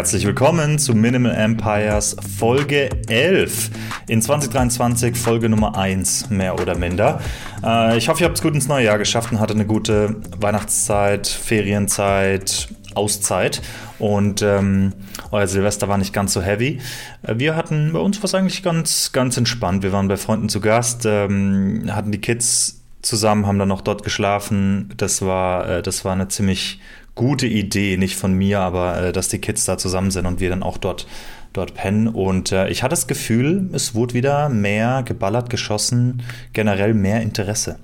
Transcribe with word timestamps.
Herzlich 0.00 0.24
willkommen 0.24 0.78
zu 0.78 0.94
Minimal 0.94 1.34
Empires 1.34 2.16
Folge 2.38 2.88
11. 3.08 3.70
In 4.08 4.22
2023 4.22 5.14
Folge 5.14 5.50
Nummer 5.50 5.76
1, 5.76 6.30
mehr 6.30 6.54
oder 6.54 6.74
minder. 6.74 7.20
Äh, 7.62 7.98
ich 7.98 8.08
hoffe, 8.08 8.22
ihr 8.22 8.24
habt 8.24 8.38
es 8.38 8.42
gut 8.42 8.54
ins 8.54 8.66
neue 8.66 8.86
Jahr 8.86 8.96
geschafft 8.96 9.30
und 9.30 9.40
hattet 9.40 9.56
eine 9.56 9.66
gute 9.66 10.16
Weihnachtszeit, 10.38 11.26
Ferienzeit, 11.26 12.68
Auszeit. 12.94 13.60
Und 13.98 14.40
ähm, 14.40 14.94
euer 15.32 15.46
Silvester 15.46 15.86
war 15.88 15.98
nicht 15.98 16.14
ganz 16.14 16.32
so 16.32 16.40
heavy. 16.40 16.80
Äh, 17.22 17.34
wir 17.36 17.54
hatten 17.54 17.92
bei 17.92 18.00
uns 18.00 18.22
was 18.22 18.34
eigentlich 18.34 18.62
ganz, 18.62 19.12
ganz 19.12 19.36
entspannt. 19.36 19.82
Wir 19.82 19.92
waren 19.92 20.08
bei 20.08 20.16
Freunden 20.16 20.48
zu 20.48 20.62
Gast, 20.62 21.04
ähm, 21.04 21.90
hatten 21.90 22.10
die 22.10 22.22
Kids 22.22 22.80
zusammen, 23.02 23.46
haben 23.46 23.58
dann 23.58 23.68
noch 23.68 23.82
dort 23.82 24.02
geschlafen. 24.02 24.94
Das 24.96 25.20
war, 25.20 25.68
äh, 25.68 25.82
das 25.82 26.06
war 26.06 26.14
eine 26.14 26.28
ziemlich 26.28 26.80
gute 27.20 27.46
Idee, 27.46 27.98
nicht 27.98 28.16
von 28.16 28.32
mir, 28.32 28.60
aber 28.60 29.02
äh, 29.02 29.12
dass 29.12 29.28
die 29.28 29.40
Kids 29.40 29.66
da 29.66 29.76
zusammen 29.76 30.10
sind 30.10 30.24
und 30.24 30.40
wir 30.40 30.48
dann 30.48 30.62
auch 30.62 30.78
dort, 30.78 31.06
dort 31.52 31.74
pennen. 31.74 32.08
Und 32.08 32.50
äh, 32.50 32.70
ich 32.70 32.82
hatte 32.82 32.94
das 32.94 33.06
Gefühl, 33.06 33.68
es 33.74 33.94
wurde 33.94 34.14
wieder 34.14 34.48
mehr 34.48 35.02
geballert, 35.04 35.50
geschossen, 35.50 36.22
generell 36.54 36.94
mehr 36.94 37.20
Interesse 37.20 37.78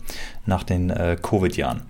nach 0.46 0.62
den 0.62 0.88
äh, 0.88 1.18
Covid-Jahren. 1.20 1.82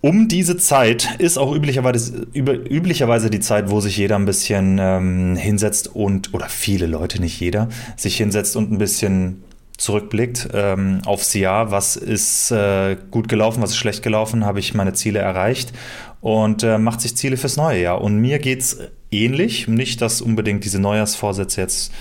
Um 0.00 0.26
diese 0.26 0.56
Zeit 0.56 1.08
ist 1.18 1.38
auch 1.38 1.54
üblicherweise, 1.54 2.26
über, 2.32 2.54
üblicherweise 2.54 3.30
die 3.30 3.38
Zeit, 3.38 3.70
wo 3.70 3.78
sich 3.78 3.96
jeder 3.96 4.16
ein 4.16 4.24
bisschen 4.24 4.78
ähm, 4.80 5.36
hinsetzt 5.36 5.94
und, 5.94 6.34
oder 6.34 6.48
viele 6.48 6.86
Leute, 6.86 7.20
nicht 7.22 7.38
jeder, 7.38 7.68
sich 7.96 8.16
hinsetzt 8.16 8.56
und 8.56 8.72
ein 8.72 8.78
bisschen 8.78 9.44
zurückblickt 9.82 10.48
ähm, 10.54 11.00
aufs 11.04 11.34
Jahr, 11.34 11.72
was 11.72 11.96
ist 11.96 12.52
äh, 12.52 12.96
gut 13.10 13.28
gelaufen, 13.28 13.60
was 13.62 13.70
ist 13.70 13.78
schlecht 13.78 14.04
gelaufen, 14.04 14.44
habe 14.44 14.60
ich 14.60 14.74
meine 14.74 14.92
Ziele 14.92 15.18
erreicht 15.18 15.72
und 16.20 16.62
äh, 16.62 16.78
macht 16.78 17.00
sich 17.00 17.16
Ziele 17.16 17.36
fürs 17.36 17.56
neue 17.56 17.82
Jahr. 17.82 18.00
Und 18.00 18.18
mir 18.18 18.38
geht 18.38 18.60
es 18.60 18.78
ähnlich, 19.10 19.66
nicht, 19.66 20.00
dass 20.00 20.20
unbedingt 20.20 20.64
diese 20.64 20.78
Neujahrsvorsätze 20.78 21.60
jetzt 21.60 21.92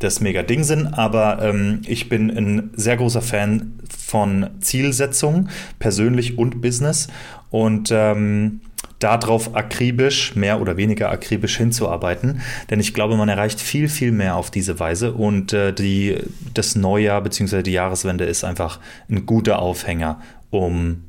das 0.00 0.20
mega 0.20 0.42
Ding 0.42 0.64
sind, 0.64 0.86
aber 0.86 1.40
ähm, 1.40 1.82
ich 1.86 2.08
bin 2.08 2.30
ein 2.30 2.70
sehr 2.74 2.96
großer 2.96 3.22
Fan 3.22 3.78
von 3.88 4.50
Zielsetzung, 4.58 5.50
persönlich 5.78 6.36
und 6.36 6.60
Business 6.60 7.06
und 7.50 7.90
ähm, 7.92 8.60
darauf 9.00 9.56
akribisch, 9.56 10.36
mehr 10.36 10.60
oder 10.60 10.76
weniger 10.76 11.10
akribisch 11.10 11.56
hinzuarbeiten. 11.56 12.42
Denn 12.70 12.78
ich 12.78 12.94
glaube, 12.94 13.16
man 13.16 13.28
erreicht 13.28 13.60
viel, 13.60 13.88
viel 13.88 14.12
mehr 14.12 14.36
auf 14.36 14.50
diese 14.50 14.78
Weise. 14.78 15.12
Und 15.12 15.52
äh, 15.52 15.72
die, 15.72 16.18
das 16.54 16.76
Neujahr 16.76 17.20
bzw. 17.22 17.62
die 17.62 17.72
Jahreswende 17.72 18.24
ist 18.24 18.44
einfach 18.44 18.78
ein 19.08 19.26
guter 19.26 19.58
Aufhänger, 19.58 20.20
um 20.50 21.04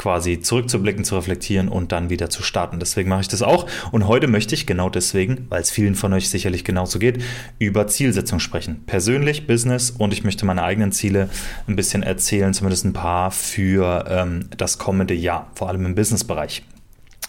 quasi 0.00 0.40
zurückzublicken, 0.40 1.04
zu 1.04 1.14
reflektieren 1.14 1.68
und 1.68 1.92
dann 1.92 2.08
wieder 2.08 2.30
zu 2.30 2.42
starten. 2.42 2.78
Deswegen 2.78 3.10
mache 3.10 3.20
ich 3.20 3.28
das 3.28 3.42
auch. 3.42 3.66
Und 3.92 4.06
heute 4.06 4.28
möchte 4.28 4.54
ich 4.54 4.66
genau 4.66 4.88
deswegen, 4.88 5.46
weil 5.50 5.60
es 5.60 5.70
vielen 5.70 5.94
von 5.94 6.14
euch 6.14 6.30
sicherlich 6.30 6.64
genauso 6.64 6.98
geht, 6.98 7.22
über 7.58 7.86
Zielsetzung 7.86 8.40
sprechen. 8.40 8.82
Persönlich, 8.86 9.46
Business 9.46 9.90
und 9.90 10.14
ich 10.14 10.24
möchte 10.24 10.46
meine 10.46 10.62
eigenen 10.62 10.92
Ziele 10.92 11.28
ein 11.68 11.76
bisschen 11.76 12.02
erzählen, 12.02 12.54
zumindest 12.54 12.86
ein 12.86 12.94
paar 12.94 13.30
für 13.30 14.06
ähm, 14.08 14.46
das 14.56 14.78
kommende 14.78 15.12
Jahr, 15.12 15.50
vor 15.54 15.68
allem 15.68 15.84
im 15.84 15.94
Businessbereich. 15.94 16.62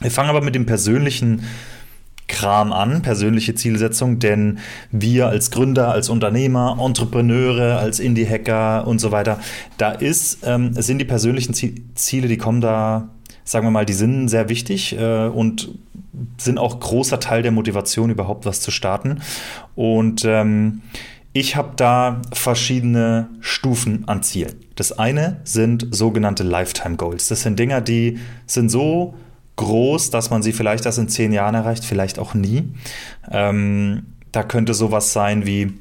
Wir 0.01 0.11
fangen 0.11 0.29
aber 0.29 0.41
mit 0.41 0.55
dem 0.55 0.65
persönlichen 0.65 1.43
Kram 2.27 2.73
an, 2.73 3.01
persönliche 3.01 3.55
Zielsetzung, 3.55 4.17
denn 4.17 4.59
wir 4.91 5.27
als 5.27 5.51
Gründer, 5.51 5.91
als 5.91 6.09
Unternehmer, 6.09 6.77
Entrepreneure, 6.83 7.77
als 7.77 7.99
Indie-Hacker 7.99 8.87
und 8.87 8.99
so 8.99 9.11
weiter, 9.11 9.39
da 9.77 9.91
ist, 9.91 10.39
ähm, 10.43 10.73
sind 10.73 10.97
die 10.99 11.05
persönlichen 11.05 11.53
Ziele, 11.53 12.27
die 12.27 12.37
kommen 12.37 12.61
da, 12.61 13.09
sagen 13.43 13.67
wir 13.67 13.71
mal, 13.71 13.85
die 13.85 13.93
sind 13.93 14.29
sehr 14.29 14.49
wichtig 14.49 14.97
äh, 14.97 15.27
und 15.27 15.77
sind 16.37 16.57
auch 16.57 16.79
großer 16.79 17.19
Teil 17.19 17.43
der 17.43 17.51
Motivation, 17.51 18.09
überhaupt 18.09 18.45
was 18.45 18.61
zu 18.61 18.71
starten. 18.71 19.21
Und 19.75 20.23
ähm, 20.25 20.81
ich 21.33 21.55
habe 21.55 21.73
da 21.75 22.21
verschiedene 22.33 23.29
Stufen 23.39 24.07
an 24.07 24.23
Zielen. 24.23 24.55
Das 24.75 24.97
eine 24.97 25.41
sind 25.43 25.87
sogenannte 25.91 26.43
Lifetime 26.43 26.95
Goals. 26.95 27.27
Das 27.27 27.41
sind 27.41 27.59
Dinger, 27.59 27.81
die 27.81 28.19
sind 28.47 28.69
so 28.69 29.13
groß, 29.61 30.09
dass 30.09 30.29
man 30.29 30.41
sie 30.43 30.53
vielleicht 30.53 30.85
erst 30.85 30.97
in 30.97 31.07
zehn 31.07 31.31
Jahren 31.31 31.55
erreicht, 31.55 31.85
vielleicht 31.85 32.19
auch 32.19 32.33
nie. 32.33 32.73
Ähm, 33.29 34.03
da 34.31 34.43
könnte 34.43 34.73
sowas 34.73 35.13
sein 35.13 35.45
wie, 35.45 35.73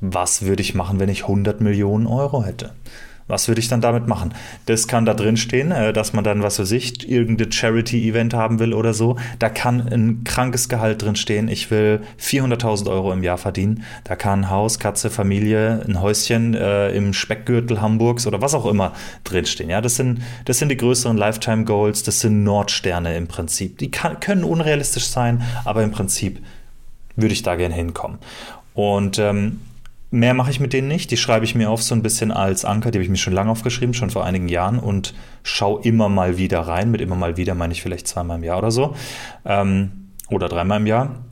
was 0.00 0.42
würde 0.42 0.62
ich 0.62 0.74
machen, 0.74 0.98
wenn 0.98 1.08
ich 1.08 1.22
100 1.22 1.60
Millionen 1.60 2.06
Euro 2.06 2.44
hätte? 2.44 2.72
Was 3.30 3.48
würde 3.48 3.60
ich 3.60 3.68
dann 3.68 3.80
damit 3.80 4.06
machen? 4.06 4.34
Das 4.66 4.88
kann 4.88 5.04
da 5.04 5.14
drin 5.14 5.36
stehen, 5.36 5.70
äh, 5.72 5.92
dass 5.92 6.12
man 6.12 6.24
dann, 6.24 6.42
was 6.42 6.58
weiß 6.58 6.72
ich, 6.72 7.08
irgendein 7.08 7.52
Charity-Event 7.52 8.34
haben 8.34 8.58
will 8.58 8.74
oder 8.74 8.94
so. 8.94 9.16
Da 9.38 9.48
kann 9.48 9.88
ein 9.88 10.24
krankes 10.24 10.68
Gehalt 10.68 11.02
drin 11.02 11.16
stehen. 11.16 11.48
Ich 11.48 11.70
will 11.70 12.00
400.000 12.20 12.90
Euro 12.90 13.12
im 13.12 13.22
Jahr 13.22 13.38
verdienen. 13.38 13.84
Da 14.04 14.16
kann 14.16 14.50
Haus, 14.50 14.78
Katze, 14.78 15.10
Familie, 15.10 15.84
ein 15.86 16.00
Häuschen 16.00 16.54
äh, 16.54 16.90
im 16.90 17.12
Speckgürtel 17.12 17.80
Hamburgs 17.80 18.26
oder 18.26 18.40
was 18.42 18.54
auch 18.54 18.66
immer 18.66 18.92
drinstehen. 19.24 19.70
Ja, 19.70 19.80
das 19.80 19.96
sind, 19.96 20.22
das 20.44 20.58
sind 20.58 20.68
die 20.70 20.76
größeren 20.76 21.16
Lifetime 21.16 21.64
Goals. 21.64 22.02
Das 22.02 22.20
sind 22.20 22.44
Nordsterne 22.44 23.16
im 23.16 23.28
Prinzip. 23.28 23.78
Die 23.78 23.90
kann, 23.90 24.20
können 24.20 24.44
unrealistisch 24.44 25.06
sein, 25.06 25.42
aber 25.64 25.82
im 25.82 25.90
Prinzip 25.90 26.40
würde 27.16 27.32
ich 27.32 27.42
da 27.42 27.56
gerne 27.56 27.74
hinkommen. 27.74 28.18
Und 28.74 29.18
ähm, 29.18 29.60
Mehr 30.12 30.34
mache 30.34 30.50
ich 30.50 30.58
mit 30.58 30.72
denen 30.72 30.88
nicht. 30.88 31.12
Die 31.12 31.16
schreibe 31.16 31.44
ich 31.44 31.54
mir 31.54 31.70
auf 31.70 31.82
so 31.82 31.94
ein 31.94 32.02
bisschen 32.02 32.32
als 32.32 32.64
Anker. 32.64 32.90
Die 32.90 32.98
habe 32.98 33.04
ich 33.04 33.10
mir 33.10 33.16
schon 33.16 33.32
lange 33.32 33.50
aufgeschrieben, 33.50 33.94
schon 33.94 34.10
vor 34.10 34.24
einigen 34.24 34.48
Jahren 34.48 34.80
und 34.80 35.14
schaue 35.44 35.82
immer 35.84 36.08
mal 36.08 36.36
wieder 36.36 36.60
rein. 36.60 36.90
Mit 36.90 37.00
immer 37.00 37.14
mal 37.14 37.36
wieder 37.36 37.54
meine 37.54 37.72
ich 37.72 37.82
vielleicht 37.82 38.08
zweimal 38.08 38.38
im 38.38 38.44
Jahr 38.44 38.58
oder 38.58 38.72
so. 38.72 38.96
Ähm, 39.44 40.10
oder 40.28 40.48
dreimal 40.48 40.80
im 40.80 40.86
Jahr. 40.86 41.24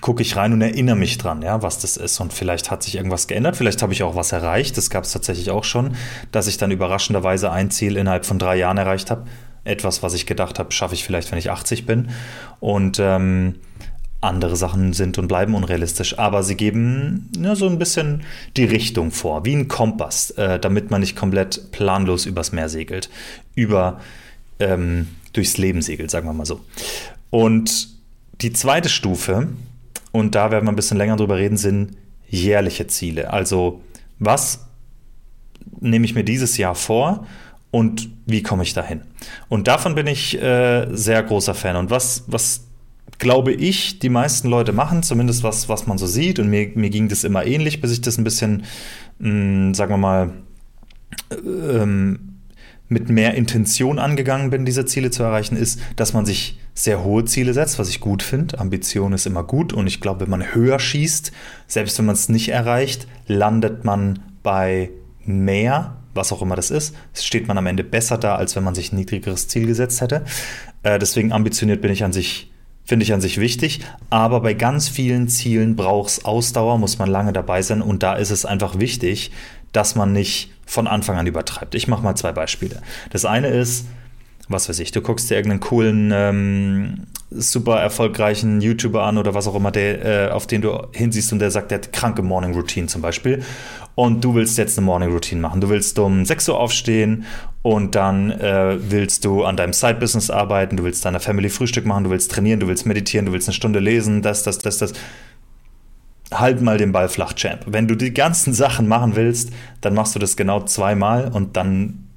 Gucke 0.00 0.22
ich 0.22 0.36
rein 0.36 0.52
und 0.52 0.60
erinnere 0.60 0.96
mich 0.96 1.16
dran, 1.16 1.42
ja, 1.42 1.62
was 1.62 1.78
das 1.78 1.96
ist. 1.96 2.20
Und 2.20 2.32
vielleicht 2.32 2.72
hat 2.72 2.82
sich 2.82 2.96
irgendwas 2.96 3.28
geändert. 3.28 3.56
Vielleicht 3.56 3.82
habe 3.82 3.92
ich 3.92 4.02
auch 4.02 4.16
was 4.16 4.32
erreicht. 4.32 4.76
Das 4.76 4.90
gab 4.90 5.04
es 5.04 5.12
tatsächlich 5.12 5.50
auch 5.50 5.64
schon, 5.64 5.94
dass 6.32 6.48
ich 6.48 6.58
dann 6.58 6.72
überraschenderweise 6.72 7.52
ein 7.52 7.70
Ziel 7.70 7.96
innerhalb 7.96 8.26
von 8.26 8.38
drei 8.38 8.56
Jahren 8.56 8.78
erreicht 8.78 9.12
habe. 9.12 9.26
Etwas, 9.62 10.02
was 10.02 10.14
ich 10.14 10.26
gedacht 10.26 10.58
habe, 10.58 10.72
schaffe 10.72 10.94
ich 10.94 11.04
vielleicht, 11.04 11.30
wenn 11.30 11.38
ich 11.38 11.50
80 11.50 11.86
bin. 11.86 12.08
Und 12.58 12.98
ähm, 13.00 13.56
andere 14.20 14.56
Sachen 14.56 14.92
sind 14.92 15.16
und 15.18 15.28
bleiben 15.28 15.54
unrealistisch, 15.54 16.18
aber 16.18 16.42
sie 16.42 16.56
geben 16.56 17.30
ja, 17.38 17.54
so 17.54 17.68
ein 17.68 17.78
bisschen 17.78 18.22
die 18.56 18.64
Richtung 18.64 19.12
vor, 19.12 19.44
wie 19.44 19.54
ein 19.54 19.68
Kompass, 19.68 20.30
äh, 20.32 20.58
damit 20.58 20.90
man 20.90 21.00
nicht 21.00 21.14
komplett 21.14 21.70
planlos 21.70 22.26
übers 22.26 22.50
Meer 22.50 22.68
segelt, 22.68 23.10
über 23.54 24.00
ähm, 24.58 25.06
durchs 25.32 25.56
Leben 25.56 25.82
segelt, 25.82 26.10
sagen 26.10 26.26
wir 26.26 26.32
mal 26.32 26.46
so. 26.46 26.60
Und 27.30 27.90
die 28.40 28.52
zweite 28.52 28.88
Stufe, 28.88 29.48
und 30.10 30.34
da 30.34 30.50
werden 30.50 30.66
wir 30.66 30.72
ein 30.72 30.76
bisschen 30.76 30.98
länger 30.98 31.16
drüber 31.16 31.36
reden, 31.36 31.56
sind 31.56 31.96
jährliche 32.28 32.88
Ziele. 32.88 33.32
Also 33.32 33.82
was 34.18 34.66
nehme 35.80 36.04
ich 36.04 36.14
mir 36.14 36.24
dieses 36.24 36.56
Jahr 36.56 36.74
vor 36.74 37.26
und 37.70 38.08
wie 38.26 38.42
komme 38.42 38.64
ich 38.64 38.74
dahin? 38.74 39.02
Und 39.48 39.68
davon 39.68 39.94
bin 39.94 40.06
ich 40.08 40.40
äh, 40.40 40.88
sehr 40.90 41.22
großer 41.22 41.54
Fan. 41.54 41.76
Und 41.76 41.90
was, 41.90 42.24
was 42.26 42.67
glaube 43.18 43.52
ich, 43.52 43.98
die 43.98 44.08
meisten 44.08 44.48
Leute 44.48 44.72
machen, 44.72 45.02
zumindest 45.02 45.42
was, 45.42 45.68
was 45.68 45.86
man 45.86 45.98
so 45.98 46.06
sieht. 46.06 46.38
Und 46.38 46.48
mir, 46.48 46.70
mir 46.74 46.90
ging 46.90 47.08
das 47.08 47.24
immer 47.24 47.44
ähnlich, 47.44 47.80
bis 47.80 47.92
ich 47.92 48.00
das 48.00 48.18
ein 48.18 48.24
bisschen, 48.24 48.64
mh, 49.18 49.70
mm, 49.70 49.74
sagen 49.74 49.92
wir 49.92 49.98
mal, 49.98 50.32
ähm, 51.44 52.38
mit 52.88 53.10
mehr 53.10 53.34
Intention 53.34 53.98
angegangen 53.98 54.50
bin, 54.50 54.64
diese 54.64 54.86
Ziele 54.86 55.10
zu 55.10 55.22
erreichen, 55.22 55.56
ist, 55.56 55.80
dass 55.96 56.14
man 56.14 56.24
sich 56.24 56.58
sehr 56.74 57.04
hohe 57.04 57.24
Ziele 57.24 57.52
setzt, 57.52 57.78
was 57.78 57.90
ich 57.90 58.00
gut 58.00 58.22
finde. 58.22 58.58
Ambition 58.58 59.12
ist 59.12 59.26
immer 59.26 59.44
gut 59.44 59.72
und 59.72 59.86
ich 59.86 60.00
glaube, 60.00 60.22
wenn 60.22 60.30
man 60.30 60.54
höher 60.54 60.78
schießt, 60.78 61.32
selbst 61.66 61.98
wenn 61.98 62.06
man 62.06 62.14
es 62.14 62.28
nicht 62.28 62.48
erreicht, 62.48 63.06
landet 63.26 63.84
man 63.84 64.20
bei 64.42 64.90
mehr, 65.24 65.96
was 66.14 66.32
auch 66.32 66.40
immer 66.40 66.56
das 66.56 66.70
ist. 66.70 66.94
Steht 67.12 67.46
man 67.46 67.58
am 67.58 67.66
Ende 67.66 67.84
besser 67.84 68.16
da, 68.16 68.36
als 68.36 68.56
wenn 68.56 68.64
man 68.64 68.74
sich 68.74 68.92
ein 68.92 68.96
niedrigeres 68.96 69.48
Ziel 69.48 69.66
gesetzt 69.66 70.00
hätte. 70.00 70.24
Äh, 70.82 70.98
deswegen 70.98 71.32
ambitioniert 71.32 71.82
bin 71.82 71.90
ich 71.90 72.04
an 72.04 72.12
sich 72.12 72.50
Finde 72.88 73.04
ich 73.04 73.12
an 73.12 73.20
sich 73.20 73.38
wichtig, 73.38 73.80
aber 74.08 74.40
bei 74.40 74.54
ganz 74.54 74.88
vielen 74.88 75.28
Zielen 75.28 75.76
braucht 75.76 76.08
es 76.08 76.24
Ausdauer, 76.24 76.78
muss 76.78 76.98
man 76.98 77.10
lange 77.10 77.34
dabei 77.34 77.60
sein 77.60 77.82
und 77.82 78.02
da 78.02 78.14
ist 78.14 78.30
es 78.30 78.46
einfach 78.46 78.78
wichtig, 78.78 79.30
dass 79.72 79.94
man 79.94 80.14
nicht 80.14 80.54
von 80.64 80.86
Anfang 80.86 81.18
an 81.18 81.26
übertreibt. 81.26 81.74
Ich 81.74 81.86
mache 81.86 82.02
mal 82.02 82.14
zwei 82.14 82.32
Beispiele. 82.32 82.80
Das 83.10 83.26
eine 83.26 83.48
ist, 83.48 83.84
was 84.48 84.70
weiß 84.70 84.78
ich, 84.78 84.90
du 84.90 85.02
guckst 85.02 85.28
dir 85.28 85.34
irgendeinen 85.34 85.60
coolen, 85.60 86.12
ähm, 86.14 87.06
super 87.30 87.78
erfolgreichen 87.80 88.60
YouTuber 88.60 89.02
an 89.02 89.18
oder 89.18 89.34
was 89.34 89.46
auch 89.46 89.54
immer, 89.54 89.70
der, 89.70 90.28
äh, 90.28 90.30
auf 90.30 90.46
den 90.46 90.62
du 90.62 90.86
hinsiehst 90.92 91.32
und 91.32 91.40
der 91.40 91.50
sagt, 91.50 91.70
der 91.70 91.78
hat 91.78 91.92
kranke 91.92 92.22
Morning 92.22 92.54
Routine 92.54 92.86
zum 92.86 93.02
Beispiel. 93.02 93.42
Und 93.94 94.24
du 94.24 94.34
willst 94.34 94.56
jetzt 94.58 94.78
eine 94.78 94.84
Morning 94.86 95.10
Routine 95.10 95.40
machen. 95.40 95.60
Du 95.60 95.68
willst 95.68 95.98
um 95.98 96.24
6 96.24 96.48
Uhr 96.50 96.60
aufstehen 96.60 97.24
und 97.62 97.94
dann 97.96 98.30
äh, 98.30 98.76
willst 98.78 99.24
du 99.24 99.44
an 99.44 99.56
deinem 99.56 99.72
Side-Business 99.72 100.30
arbeiten, 100.30 100.76
du 100.76 100.84
willst 100.84 101.04
deiner 101.04 101.20
Family 101.20 101.50
Frühstück 101.50 101.84
machen, 101.84 102.04
du 102.04 102.10
willst 102.10 102.30
trainieren, 102.30 102.60
du 102.60 102.68
willst 102.68 102.86
meditieren, 102.86 103.26
du 103.26 103.32
willst 103.32 103.48
eine 103.48 103.54
Stunde 103.54 103.80
lesen, 103.80 104.22
das, 104.22 104.42
das, 104.44 104.58
das, 104.58 104.78
das. 104.78 104.92
Halt 106.30 106.60
mal 106.60 106.76
den 106.76 106.92
Ball 106.92 107.08
flach, 107.08 107.32
Champ. 107.32 107.64
Wenn 107.66 107.88
du 107.88 107.94
die 107.94 108.12
ganzen 108.12 108.52
Sachen 108.52 108.86
machen 108.86 109.16
willst, 109.16 109.50
dann 109.80 109.94
machst 109.94 110.14
du 110.14 110.18
das 110.18 110.36
genau 110.36 110.60
zweimal 110.62 111.32
und 111.32 111.56
dann 111.56 112.07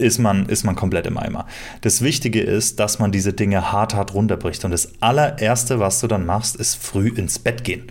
ist 0.00 0.18
man, 0.18 0.46
ist 0.46 0.64
man 0.64 0.74
komplett 0.74 1.06
im 1.06 1.18
Eimer. 1.18 1.46
Das 1.82 2.02
Wichtige 2.02 2.40
ist, 2.40 2.80
dass 2.80 2.98
man 2.98 3.12
diese 3.12 3.32
Dinge 3.32 3.70
hart, 3.70 3.94
hart 3.94 4.14
runterbricht. 4.14 4.64
Und 4.64 4.70
das 4.70 5.00
allererste, 5.00 5.78
was 5.78 6.00
du 6.00 6.06
dann 6.06 6.26
machst, 6.26 6.56
ist 6.56 6.74
früh 6.74 7.08
ins 7.08 7.38
Bett 7.38 7.64
gehen. 7.64 7.84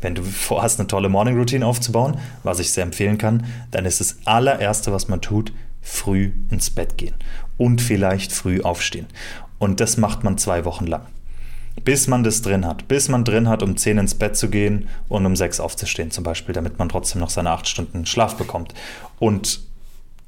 Wenn 0.00 0.14
du 0.14 0.22
vorhast, 0.22 0.78
eine 0.78 0.86
tolle 0.86 1.08
Morning 1.08 1.36
Routine 1.36 1.66
aufzubauen, 1.66 2.18
was 2.42 2.60
ich 2.60 2.70
sehr 2.70 2.84
empfehlen 2.84 3.18
kann, 3.18 3.46
dann 3.70 3.86
ist 3.86 4.00
das 4.00 4.18
allererste, 4.24 4.92
was 4.92 5.08
man 5.08 5.20
tut, 5.20 5.52
früh 5.80 6.32
ins 6.50 6.70
Bett 6.70 6.98
gehen. 6.98 7.14
Und 7.56 7.80
vielleicht 7.80 8.32
früh 8.32 8.60
aufstehen. 8.60 9.06
Und 9.58 9.80
das 9.80 9.96
macht 9.96 10.24
man 10.24 10.38
zwei 10.38 10.64
Wochen 10.64 10.86
lang. 10.86 11.06
Bis 11.82 12.06
man 12.06 12.22
das 12.22 12.42
drin 12.42 12.66
hat. 12.66 12.86
Bis 12.88 13.08
man 13.08 13.24
drin 13.24 13.48
hat, 13.48 13.62
um 13.62 13.76
10 13.76 13.98
ins 13.98 14.14
Bett 14.14 14.36
zu 14.36 14.48
gehen 14.48 14.88
und 15.08 15.26
um 15.26 15.34
6 15.34 15.58
aufzustehen, 15.60 16.10
zum 16.10 16.22
Beispiel, 16.22 16.54
damit 16.54 16.78
man 16.78 16.88
trotzdem 16.88 17.20
noch 17.20 17.30
seine 17.30 17.50
8 17.50 17.66
Stunden 17.66 18.06
Schlaf 18.06 18.36
bekommt. 18.36 18.74
Und 19.18 19.60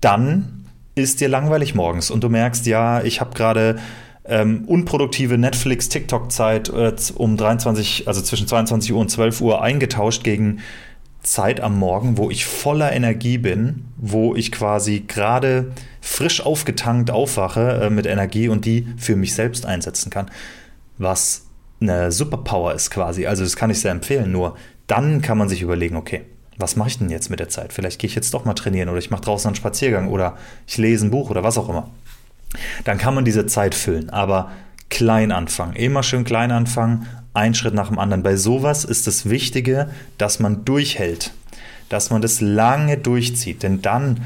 dann 0.00 0.65
ist 0.96 1.20
dir 1.20 1.28
langweilig 1.28 1.75
morgens 1.75 2.10
und 2.10 2.25
du 2.25 2.31
merkst, 2.31 2.66
ja, 2.66 3.02
ich 3.02 3.20
habe 3.20 3.34
gerade 3.34 3.76
ähm, 4.25 4.64
unproduktive 4.66 5.37
Netflix-TikTok-Zeit 5.37 6.70
äh, 6.70 6.94
um 7.14 7.37
23, 7.37 8.08
also 8.08 8.22
zwischen 8.22 8.48
22 8.48 8.93
Uhr 8.94 9.00
und 9.00 9.10
12 9.10 9.43
Uhr 9.43 9.62
eingetauscht 9.62 10.25
gegen 10.25 10.60
Zeit 11.22 11.60
am 11.60 11.78
Morgen, 11.78 12.16
wo 12.16 12.31
ich 12.31 12.46
voller 12.46 12.93
Energie 12.93 13.37
bin, 13.37 13.84
wo 13.98 14.34
ich 14.34 14.50
quasi 14.50 15.04
gerade 15.06 15.72
frisch 16.00 16.40
aufgetankt 16.40 17.10
aufwache 17.10 17.82
äh, 17.82 17.90
mit 17.90 18.06
Energie 18.06 18.49
und 18.49 18.64
die 18.64 18.88
für 18.96 19.16
mich 19.16 19.34
selbst 19.34 19.66
einsetzen 19.66 20.08
kann. 20.08 20.31
Was 20.96 21.46
eine 21.78 22.10
Superpower 22.10 22.72
ist 22.72 22.90
quasi. 22.90 23.26
Also 23.26 23.44
das 23.44 23.54
kann 23.54 23.69
ich 23.69 23.81
sehr 23.81 23.90
empfehlen. 23.90 24.32
Nur 24.32 24.56
dann 24.87 25.20
kann 25.20 25.37
man 25.37 25.50
sich 25.50 25.60
überlegen, 25.60 25.96
okay, 25.96 26.22
was 26.58 26.76
mache 26.76 26.88
ich 26.88 26.99
denn 26.99 27.11
jetzt 27.11 27.31
mit 27.31 27.41
der 27.41 27.49
Zeit? 27.49 27.73
Vielleicht 27.73 28.00
gehe 28.00 28.08
ich 28.08 28.14
jetzt 28.14 28.32
doch 28.32 28.44
mal 28.44 28.55
trainieren 28.55 28.88
oder 28.88 28.99
ich 28.99 29.11
mache 29.11 29.23
draußen 29.23 29.49
einen 29.49 29.56
Spaziergang 29.56 30.08
oder 30.08 30.37
ich 30.67 30.79
lese 30.79 31.06
ein 31.06 31.11
Buch 31.11 31.31
oder 31.31 31.43
was 31.43 31.58
auch 31.58 31.69
immer. 31.69 31.91
Dann 32.85 32.99
kann 32.99 33.14
man 33.14 33.25
diese 33.25 33.47
Zeit 33.47 33.75
füllen, 33.75 34.11
aber 34.11 34.50
klein 34.88 35.32
anfangen. 35.32 35.75
Immer 35.75 36.03
schön 36.03 36.25
klein 36.25 36.50
anfangen, 36.50 37.06
ein 37.35 37.55
Schritt 37.55 37.75
nach 37.75 37.88
dem 37.88 37.99
anderen. 37.99 38.23
Bei 38.23 38.37
sowas 38.37 38.85
ist 38.85 39.06
das 39.06 39.29
Wichtige, 39.29 39.91
dass 40.17 40.41
man 40.41 40.64
durchhält, 40.64 41.32
dass 41.88 42.11
man 42.11 42.23
das 42.23 42.41
lange 42.41 42.97
durchzieht. 42.97 43.62
Denn 43.62 43.82
dann, 43.82 44.25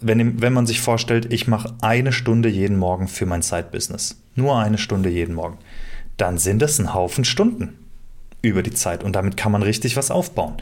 wenn, 0.00 0.40
wenn 0.40 0.52
man 0.52 0.66
sich 0.66 0.80
vorstellt, 0.80 1.32
ich 1.32 1.48
mache 1.48 1.74
eine 1.80 2.12
Stunde 2.12 2.48
jeden 2.48 2.76
Morgen 2.76 3.08
für 3.08 3.26
mein 3.26 3.42
Side-Business, 3.42 4.20
nur 4.36 4.58
eine 4.58 4.78
Stunde 4.78 5.08
jeden 5.08 5.34
Morgen, 5.34 5.58
dann 6.16 6.38
sind 6.38 6.62
das 6.62 6.78
ein 6.78 6.94
Haufen 6.94 7.24
Stunden 7.24 7.85
über 8.42 8.62
die 8.62 8.72
Zeit. 8.72 9.02
Und 9.02 9.14
damit 9.16 9.36
kann 9.36 9.52
man 9.52 9.62
richtig 9.62 9.96
was 9.96 10.10
aufbauen. 10.10 10.54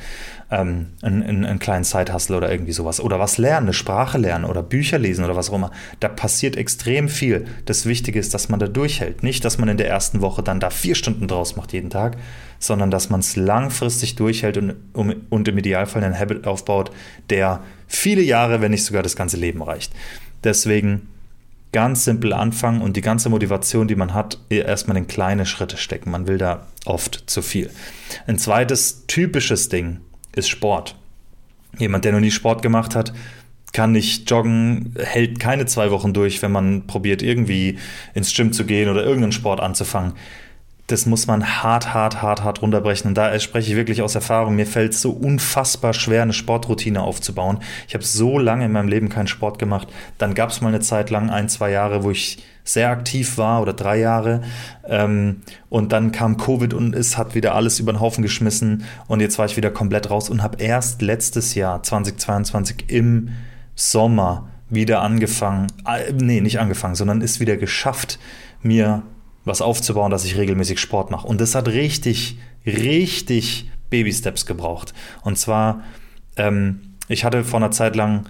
Ähm, 0.50 0.88
einen, 1.02 1.44
einen 1.44 1.58
kleinen 1.58 1.84
Side-Hustle 1.84 2.36
oder 2.36 2.50
irgendwie 2.50 2.72
sowas. 2.72 3.00
Oder 3.00 3.18
was 3.18 3.38
lernen, 3.38 3.66
eine 3.66 3.74
Sprache 3.74 4.18
lernen 4.18 4.44
oder 4.44 4.62
Bücher 4.62 4.98
lesen 4.98 5.24
oder 5.24 5.36
was 5.36 5.50
auch 5.50 5.54
immer. 5.54 5.70
Da 6.00 6.08
passiert 6.08 6.56
extrem 6.56 7.08
viel. 7.08 7.46
Das 7.66 7.86
Wichtige 7.86 8.18
ist, 8.18 8.32
dass 8.32 8.48
man 8.48 8.60
da 8.60 8.68
durchhält. 8.68 9.22
Nicht, 9.22 9.44
dass 9.44 9.58
man 9.58 9.68
in 9.68 9.76
der 9.76 9.88
ersten 9.88 10.20
Woche 10.20 10.42
dann 10.42 10.60
da 10.60 10.70
vier 10.70 10.94
Stunden 10.94 11.28
draus 11.28 11.56
macht 11.56 11.72
jeden 11.72 11.90
Tag, 11.90 12.16
sondern 12.58 12.90
dass 12.90 13.10
man 13.10 13.20
es 13.20 13.36
langfristig 13.36 14.16
durchhält 14.16 14.56
und, 14.56 14.74
um, 14.92 15.14
und 15.28 15.48
im 15.48 15.58
Idealfall 15.58 16.02
einen 16.04 16.18
Habit 16.18 16.46
aufbaut, 16.46 16.90
der 17.28 17.60
viele 17.86 18.22
Jahre, 18.22 18.60
wenn 18.60 18.70
nicht 18.70 18.84
sogar 18.84 19.02
das 19.02 19.16
ganze 19.16 19.36
Leben 19.36 19.62
reicht. 19.62 19.92
Deswegen 20.42 21.08
ganz 21.74 22.04
simpel 22.04 22.32
anfangen 22.32 22.80
und 22.80 22.96
die 22.96 23.00
ganze 23.00 23.28
Motivation, 23.28 23.88
die 23.88 23.96
man 23.96 24.14
hat, 24.14 24.38
erstmal 24.48 24.96
in 24.96 25.08
kleine 25.08 25.44
Schritte 25.44 25.76
stecken. 25.76 26.12
Man 26.12 26.28
will 26.28 26.38
da 26.38 26.68
oft 26.86 27.24
zu 27.26 27.42
viel. 27.42 27.68
Ein 28.28 28.38
zweites 28.38 29.06
typisches 29.08 29.68
Ding 29.68 29.98
ist 30.36 30.48
Sport. 30.48 30.94
Jemand, 31.76 32.04
der 32.04 32.12
noch 32.12 32.20
nie 32.20 32.30
Sport 32.30 32.62
gemacht 32.62 32.94
hat, 32.94 33.12
kann 33.72 33.90
nicht 33.90 34.30
joggen, 34.30 34.94
hält 34.96 35.40
keine 35.40 35.66
zwei 35.66 35.90
Wochen 35.90 36.12
durch, 36.12 36.42
wenn 36.42 36.52
man 36.52 36.86
probiert, 36.86 37.22
irgendwie 37.22 37.78
ins 38.14 38.32
Gym 38.32 38.52
zu 38.52 38.64
gehen 38.64 38.88
oder 38.88 39.02
irgendeinen 39.02 39.32
Sport 39.32 39.58
anzufangen 39.58 40.14
das 40.86 41.06
muss 41.06 41.26
man 41.26 41.62
hart, 41.62 41.94
hart, 41.94 42.20
hart, 42.20 42.42
hart 42.42 42.60
runterbrechen. 42.60 43.08
Und 43.08 43.14
da 43.14 43.38
spreche 43.38 43.70
ich 43.70 43.76
wirklich 43.76 44.02
aus 44.02 44.14
Erfahrung. 44.14 44.54
Mir 44.54 44.66
fällt 44.66 44.92
es 44.92 45.00
so 45.00 45.12
unfassbar 45.12 45.94
schwer, 45.94 46.22
eine 46.22 46.34
Sportroutine 46.34 47.00
aufzubauen. 47.00 47.60
Ich 47.88 47.94
habe 47.94 48.04
so 48.04 48.38
lange 48.38 48.66
in 48.66 48.72
meinem 48.72 48.88
Leben 48.88 49.08
keinen 49.08 49.26
Sport 49.26 49.58
gemacht. 49.58 49.88
Dann 50.18 50.34
gab 50.34 50.50
es 50.50 50.60
mal 50.60 50.68
eine 50.68 50.80
Zeit 50.80 51.08
lang, 51.08 51.30
ein, 51.30 51.48
zwei 51.48 51.70
Jahre, 51.70 52.04
wo 52.04 52.10
ich 52.10 52.42
sehr 52.64 52.90
aktiv 52.90 53.38
war 53.38 53.62
oder 53.62 53.72
drei 53.72 53.98
Jahre. 53.98 54.42
Ähm, 54.86 55.42
und 55.70 55.92
dann 55.92 56.12
kam 56.12 56.36
Covid 56.36 56.74
und 56.74 56.94
es 56.94 57.16
hat 57.16 57.34
wieder 57.34 57.54
alles 57.54 57.80
über 57.80 57.92
den 57.92 58.00
Haufen 58.00 58.22
geschmissen. 58.22 58.84
Und 59.06 59.20
jetzt 59.20 59.38
war 59.38 59.46
ich 59.46 59.56
wieder 59.56 59.70
komplett 59.70 60.10
raus 60.10 60.28
und 60.28 60.42
habe 60.42 60.62
erst 60.62 61.00
letztes 61.00 61.54
Jahr, 61.54 61.82
2022, 61.82 62.84
im 62.88 63.30
Sommer 63.74 64.48
wieder 64.68 65.00
angefangen, 65.02 65.68
äh, 65.86 66.12
nee, 66.12 66.40
nicht 66.40 66.58
angefangen, 66.58 66.94
sondern 66.94 67.20
ist 67.22 67.40
wieder 67.40 67.56
geschafft, 67.56 68.18
mir 68.62 69.02
was 69.44 69.60
aufzubauen, 69.62 70.10
dass 70.10 70.24
ich 70.24 70.36
regelmäßig 70.36 70.80
Sport 70.80 71.10
mache. 71.10 71.26
Und 71.26 71.40
das 71.40 71.54
hat 71.54 71.68
richtig, 71.68 72.38
richtig 72.66 73.70
Baby-Steps 73.90 74.46
gebraucht. 74.46 74.94
Und 75.22 75.38
zwar, 75.38 75.82
ähm, 76.36 76.94
ich 77.08 77.24
hatte 77.24 77.44
vor 77.44 77.60
einer 77.60 77.70
Zeit 77.70 77.96
lang 77.96 78.26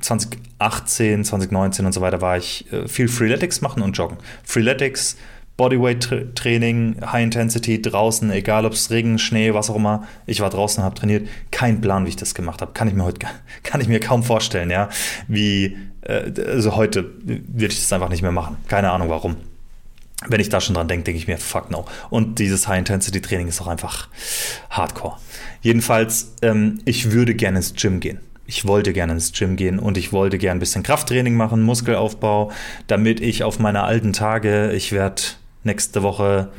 2018, 0.00 1.20
äh, 1.20 1.24
2019 1.24 1.86
und 1.86 1.92
so 1.92 2.00
weiter 2.00 2.20
war 2.20 2.36
ich 2.36 2.70
äh, 2.72 2.86
viel 2.86 3.08
Freeletics 3.08 3.60
machen 3.60 3.82
und 3.82 3.96
joggen. 3.96 4.18
Freeletics, 4.44 5.16
Bodyweight-Training, 5.56 6.96
High 7.12 7.24
Intensity, 7.24 7.80
draußen, 7.80 8.30
egal 8.30 8.66
ob 8.66 8.72
es 8.72 8.90
Regen, 8.90 9.18
Schnee, 9.18 9.54
was 9.54 9.70
auch 9.70 9.76
immer. 9.76 10.04
Ich 10.26 10.40
war 10.40 10.50
draußen 10.50 10.82
habe 10.82 10.96
trainiert. 10.96 11.28
Kein 11.52 11.80
Plan, 11.80 12.04
wie 12.04 12.10
ich 12.10 12.16
das 12.16 12.34
gemacht 12.34 12.60
habe. 12.60 12.72
Kann 12.72 12.88
ich 12.88 12.94
mir 12.94 13.04
heute, 13.04 13.26
kann 13.62 13.80
ich 13.80 13.88
mir 13.88 14.00
kaum 14.00 14.22
vorstellen, 14.22 14.70
ja. 14.70 14.88
Wie, 15.28 15.76
äh, 16.02 16.32
also 16.46 16.76
heute 16.76 17.10
würde 17.22 17.72
ich 17.72 17.80
das 17.80 17.92
einfach 17.92 18.10
nicht 18.10 18.22
mehr 18.22 18.32
machen. 18.32 18.56
Keine 18.68 18.90
Ahnung 18.90 19.08
warum 19.08 19.36
wenn 20.28 20.40
ich 20.40 20.48
da 20.48 20.60
schon 20.60 20.74
dran 20.74 20.88
denke, 20.88 21.04
denke 21.04 21.18
ich 21.18 21.28
mir, 21.28 21.38
fuck 21.38 21.70
no. 21.70 21.84
Und 22.10 22.38
dieses 22.38 22.68
High-Intensity-Training 22.68 23.48
ist 23.48 23.60
auch 23.60 23.66
einfach 23.66 24.08
hardcore. 24.70 25.16
Jedenfalls, 25.60 26.32
ähm, 26.42 26.80
ich 26.84 27.12
würde 27.12 27.34
gerne 27.34 27.58
ins 27.58 27.74
Gym 27.74 28.00
gehen. 28.00 28.20
Ich 28.46 28.66
wollte 28.66 28.92
gerne 28.92 29.14
ins 29.14 29.32
Gym 29.32 29.56
gehen 29.56 29.78
und 29.78 29.96
ich 29.96 30.12
wollte 30.12 30.36
gerne 30.38 30.58
ein 30.58 30.60
bisschen 30.60 30.82
Krafttraining 30.82 31.34
machen, 31.34 31.62
Muskelaufbau, 31.62 32.52
damit 32.86 33.20
ich 33.20 33.42
auf 33.42 33.58
meine 33.58 33.84
alten 33.84 34.12
Tage, 34.12 34.72
ich 34.72 34.92
werde 34.92 35.22
nächste 35.62 36.02
Woche 36.02 36.50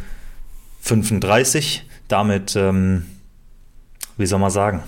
35, 0.81 1.88
damit, 2.07 2.55
ähm, 2.55 3.05
wie 4.17 4.25
soll 4.25 4.39
man 4.39 4.50
sagen, 4.50 4.84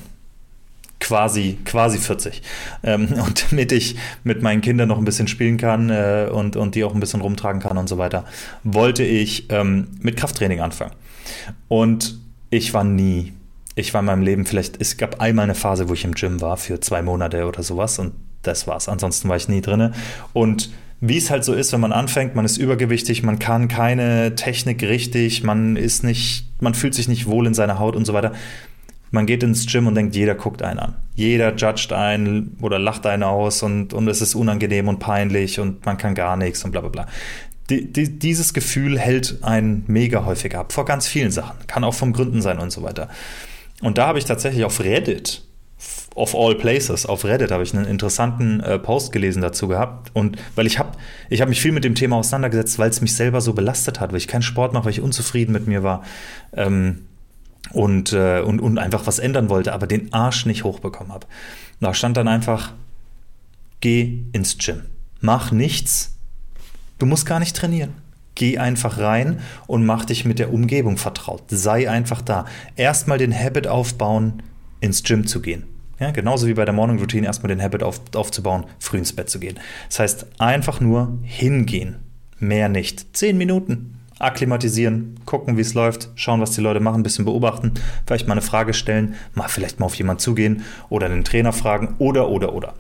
quasi, 1.08 1.58
quasi 1.64 1.98
40. 1.98 2.42
Ähm, 2.84 3.08
und 3.26 3.46
damit 3.52 3.72
ich 3.72 3.96
mit 4.24 4.42
meinen 4.42 4.62
Kindern 4.62 4.90
noch 4.90 4.98
ein 4.98 5.06
bisschen 5.06 5.28
spielen 5.28 5.58
kann 5.58 5.90
äh, 5.90 6.28
und, 6.32 6.56
und 6.56 6.76
die 6.76 6.84
auch 6.84 6.94
ein 6.94 7.00
bisschen 7.00 7.22
rumtragen 7.22 7.62
kann 7.62 7.78
und 7.78 7.88
so 7.88 7.98
weiter, 7.98 8.26
wollte 8.64 9.04
ich 9.04 9.50
ähm, 9.50 9.88
mit 10.02 10.18
Krafttraining 10.18 10.60
anfangen. 10.60 10.94
Und 11.70 12.20
ich 12.50 12.74
war 12.74 12.84
nie, 12.84 13.34
ich 13.76 13.94
war 13.94 14.02
in 14.02 14.06
meinem 14.06 14.22
Leben 14.22 14.46
vielleicht, 14.46 14.82
es 14.82 14.98
gab 14.98 15.22
einmal 15.22 15.44
eine 15.44 15.56
Phase, 15.56 15.88
wo 15.88 15.94
ich 15.94 16.04
im 16.04 16.14
Gym 16.14 16.42
war 16.42 16.58
für 16.58 16.80
zwei 16.82 17.02
Monate 17.02 17.46
oder 17.46 17.64
sowas 17.64 18.00
und 18.00 18.14
das 18.44 18.68
war's. 18.68 18.90
Ansonsten 18.90 19.30
war 19.30 19.38
ich 19.38 19.48
nie 19.48 19.62
drinne. 19.62 19.94
Und 20.34 20.70
wie 21.00 21.18
es 21.18 21.30
halt 21.30 21.44
so 21.44 21.54
ist, 21.54 21.72
wenn 21.74 21.80
man 21.80 21.94
anfängt, 21.94 22.36
man 22.36 22.44
ist 22.44 22.58
übergewichtig, 22.58 23.24
man 23.24 23.40
kann 23.40 23.68
keine 23.68 24.36
Technik 24.36 24.82
richtig, 24.82 25.44
man 25.44 25.76
ist 25.76 26.04
nicht, 26.04 26.50
man 26.60 26.74
fühlt 26.74 26.96
sich 26.96 27.08
nicht 27.08 27.28
wohl 27.28 27.46
in 27.46 27.54
seiner 27.54 27.80
Haut 27.80 27.96
und 27.96 28.06
so 28.06 28.14
weiter 28.14 28.34
man 29.18 29.26
geht 29.26 29.42
ins 29.42 29.66
Gym 29.66 29.88
und 29.88 29.96
denkt, 29.96 30.16
jeder 30.16 30.36
guckt 30.36 30.62
einen 30.62 30.78
an. 30.78 30.96
Jeder 31.16 31.56
judgt 31.56 31.92
einen 31.92 32.56
oder 32.62 32.78
lacht 32.78 33.08
einen 33.08 33.24
aus 33.24 33.64
und, 33.64 33.92
und 33.92 34.08
es 34.08 34.22
ist 34.22 34.36
unangenehm 34.36 34.88
und 34.88 35.00
peinlich 35.00 35.60
und 35.60 35.84
man 35.88 35.98
kann 35.98 36.14
gar 36.14 36.38
nichts 36.38 36.64
und 36.64 36.70
bla 36.70 36.82
bla 36.82 36.90
bla. 36.92 37.08
Die, 37.72 37.92
die, 37.92 38.20
dieses 38.20 38.54
Gefühl 38.54 39.00
hält 39.00 39.40
einen 39.42 39.84
mega 39.88 40.24
häufig 40.24 40.56
ab, 40.56 40.72
vor 40.72 40.86
ganz 40.86 41.08
vielen 41.08 41.32
Sachen. 41.32 41.58
Kann 41.66 41.84
auch 41.84 41.96
vom 41.96 42.14
Gründen 42.14 42.44
sein 42.44 42.60
und 42.60 42.70
so 42.70 42.84
weiter. 42.84 43.10
Und 43.82 43.98
da 43.98 44.06
habe 44.06 44.20
ich 44.20 44.26
tatsächlich 44.26 44.64
auf 44.64 44.82
Reddit 44.82 45.42
of 46.14 46.36
all 46.36 46.54
places, 46.54 47.08
auf 47.08 47.26
Reddit 47.26 47.50
habe 47.50 47.64
ich 47.64 47.74
einen 47.74 47.86
interessanten 47.86 48.60
äh, 48.60 48.78
Post 48.78 49.12
gelesen 49.12 49.42
dazu 49.42 49.68
gehabt. 49.68 50.12
Und 50.14 50.38
weil 50.54 50.68
ich 50.68 50.78
habe 50.78 50.92
ich 51.32 51.42
hab 51.42 51.50
mich 51.50 51.60
viel 51.60 51.72
mit 51.72 51.84
dem 51.84 51.96
Thema 51.96 52.18
auseinandergesetzt, 52.18 52.78
weil 52.78 52.92
es 52.92 53.02
mich 53.02 53.16
selber 53.16 53.42
so 53.42 53.54
belastet 53.54 54.00
hat, 54.00 54.12
weil 54.12 54.18
ich 54.18 54.28
keinen 54.28 54.44
Sport 54.44 54.74
mache, 54.74 54.86
weil 54.86 54.92
ich 54.92 55.02
unzufrieden 55.02 55.54
mit 55.54 55.66
mir 55.66 55.82
war. 55.82 56.04
Ähm, 56.54 57.07
und, 57.72 58.14
äh, 58.14 58.42
und, 58.42 58.60
und 58.60 58.78
einfach 58.78 59.08
was 59.08 59.20
ändern 59.20 59.50
wollte, 59.50 59.74
aber 59.74 59.88
den 59.88 60.14
Arsch 60.14 60.46
nicht 60.46 60.64
hochbekommen 60.64 61.14
habe. 61.14 61.28
Da 61.80 61.94
stand 61.94 62.18
dann 62.18 62.28
einfach, 62.28 62.74
geh 63.82 64.24
ins 64.32 64.58
Gym. 64.58 64.84
Mach 65.22 65.52
nichts. 65.52 66.18
Du 66.98 67.06
musst 67.06 67.26
gar 67.26 67.40
nicht 67.40 67.56
trainieren. 67.56 67.94
Geh 68.36 68.58
einfach 68.60 69.00
rein 69.00 69.40
und 69.66 69.86
mach 69.86 70.06
dich 70.06 70.26
mit 70.26 70.38
der 70.40 70.54
Umgebung 70.54 70.98
vertraut. 70.98 71.44
Sei 71.48 71.90
einfach 71.90 72.22
da. 72.22 72.46
Erstmal 72.76 73.18
den 73.18 73.34
Habit 73.34 73.68
aufbauen, 73.68 74.44
ins 74.80 75.04
Gym 75.04 75.26
zu 75.26 75.42
gehen. 75.42 75.64
Ja, 76.00 76.12
genauso 76.12 76.46
wie 76.46 76.54
bei 76.54 76.66
der 76.66 76.76
Morning 76.76 77.00
Routine 77.00 77.26
erstmal 77.26 77.48
den 77.48 77.62
Habit 77.62 77.82
auf, 77.82 78.00
aufzubauen, 78.14 78.66
früh 78.78 78.98
ins 78.98 79.14
Bett 79.14 79.30
zu 79.30 79.40
gehen. 79.40 79.60
Das 79.90 80.00
heißt, 80.00 80.28
einfach 80.40 80.80
nur 80.80 81.18
hingehen. 81.24 81.96
Mehr 82.38 82.70
nicht. 82.70 83.18
Zehn 83.18 83.38
Minuten 83.38 83.97
akklimatisieren, 84.20 85.20
gucken, 85.26 85.58
wie 85.58 85.62
es 85.62 85.74
läuft, 85.74 86.10
schauen, 86.16 86.42
was 86.42 86.52
die 86.52 86.62
Leute 86.62 86.80
machen, 86.80 87.02
ein 87.02 87.04
bisschen 87.04 87.26
beobachten, 87.26 87.74
vielleicht 88.06 88.28
mal 88.28 88.34
eine 88.34 88.42
Frage 88.42 88.74
stellen, 88.74 89.16
mal 89.34 89.48
vielleicht 89.48 89.80
mal 89.80 89.86
auf 89.86 89.96
jemanden 89.96 90.20
zugehen 90.20 90.64
oder 90.90 91.10
den 91.10 91.24
Trainer 91.24 91.54
fragen 91.54 91.96
oder, 92.00 92.30
oder, 92.30 92.54
oder. 92.54 92.74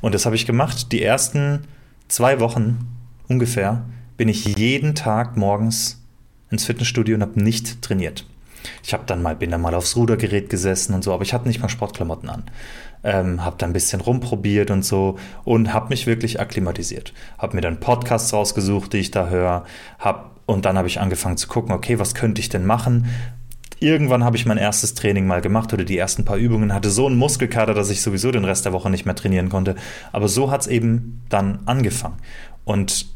Und 0.00 0.14
das 0.14 0.26
habe 0.26 0.36
ich 0.36 0.46
gemacht. 0.46 0.92
Die 0.92 1.02
ersten 1.02 1.60
zwei 2.08 2.40
Wochen 2.40 2.86
ungefähr 3.28 3.84
bin 4.16 4.28
ich 4.28 4.44
jeden 4.56 4.94
Tag 4.94 5.36
morgens 5.36 6.02
ins 6.50 6.64
Fitnessstudio 6.64 7.16
und 7.16 7.22
habe 7.22 7.42
nicht 7.42 7.82
trainiert. 7.82 8.26
Ich 8.82 8.92
habe 8.94 9.04
dann 9.06 9.22
mal, 9.22 9.36
bin 9.36 9.50
dann 9.50 9.60
mal 9.60 9.74
aufs 9.74 9.96
Rudergerät 9.96 10.48
gesessen 10.48 10.94
und 10.94 11.04
so, 11.04 11.12
aber 11.12 11.22
ich 11.22 11.34
hatte 11.34 11.48
nicht 11.48 11.60
mal 11.60 11.68
Sportklamotten 11.68 12.28
an. 12.30 12.44
Ähm, 13.02 13.44
habe 13.44 13.56
da 13.58 13.66
ein 13.66 13.74
bisschen 13.74 14.00
rumprobiert 14.00 14.70
und 14.70 14.84
so 14.84 15.18
und 15.44 15.74
habe 15.74 15.90
mich 15.90 16.06
wirklich 16.06 16.40
akklimatisiert. 16.40 17.12
Habe 17.36 17.56
mir 17.56 17.60
dann 17.60 17.80
Podcasts 17.80 18.32
rausgesucht, 18.32 18.94
die 18.94 18.98
ich 18.98 19.10
da 19.10 19.28
höre, 19.28 19.66
habe 19.98 20.30
und 20.46 20.64
dann 20.64 20.76
habe 20.76 20.88
ich 20.88 21.00
angefangen 21.00 21.36
zu 21.36 21.48
gucken, 21.48 21.72
okay, 21.72 21.98
was 21.98 22.14
könnte 22.14 22.40
ich 22.40 22.48
denn 22.48 22.66
machen? 22.66 23.06
Irgendwann 23.80 24.24
habe 24.24 24.36
ich 24.36 24.46
mein 24.46 24.58
erstes 24.58 24.94
Training 24.94 25.26
mal 25.26 25.40
gemacht 25.40 25.72
oder 25.72 25.84
die 25.84 25.98
ersten 25.98 26.24
paar 26.24 26.36
Übungen, 26.36 26.72
hatte 26.72 26.90
so 26.90 27.06
einen 27.06 27.16
Muskelkater, 27.16 27.74
dass 27.74 27.90
ich 27.90 28.02
sowieso 28.02 28.30
den 28.30 28.44
Rest 28.44 28.64
der 28.64 28.72
Woche 28.72 28.90
nicht 28.90 29.04
mehr 29.04 29.14
trainieren 29.14 29.48
konnte. 29.48 29.74
Aber 30.12 30.28
so 30.28 30.50
hat 30.50 30.62
es 30.62 30.66
eben 30.66 31.22
dann 31.28 31.60
angefangen. 31.66 32.16
Und 32.64 33.06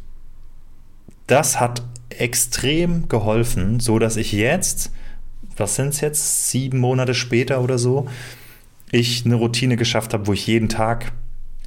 das 1.26 1.61
hat 1.61 1.82
extrem 2.11 3.08
geholfen, 3.08 3.80
so 3.80 3.99
dass 3.99 4.16
ich 4.16 4.32
jetzt, 4.32 4.90
was 5.56 5.76
sind 5.76 5.88
es 5.88 6.00
jetzt, 6.00 6.50
sieben 6.50 6.78
Monate 6.78 7.14
später 7.14 7.62
oder 7.62 7.78
so, 7.78 8.08
ich 8.90 9.25
eine 9.25 9.35
Routine 9.35 9.76
geschafft 9.76 10.14
habe, 10.14 10.26
wo 10.26 10.32
ich 10.32 10.47
jeden 10.47 10.68
Tag 10.68 11.12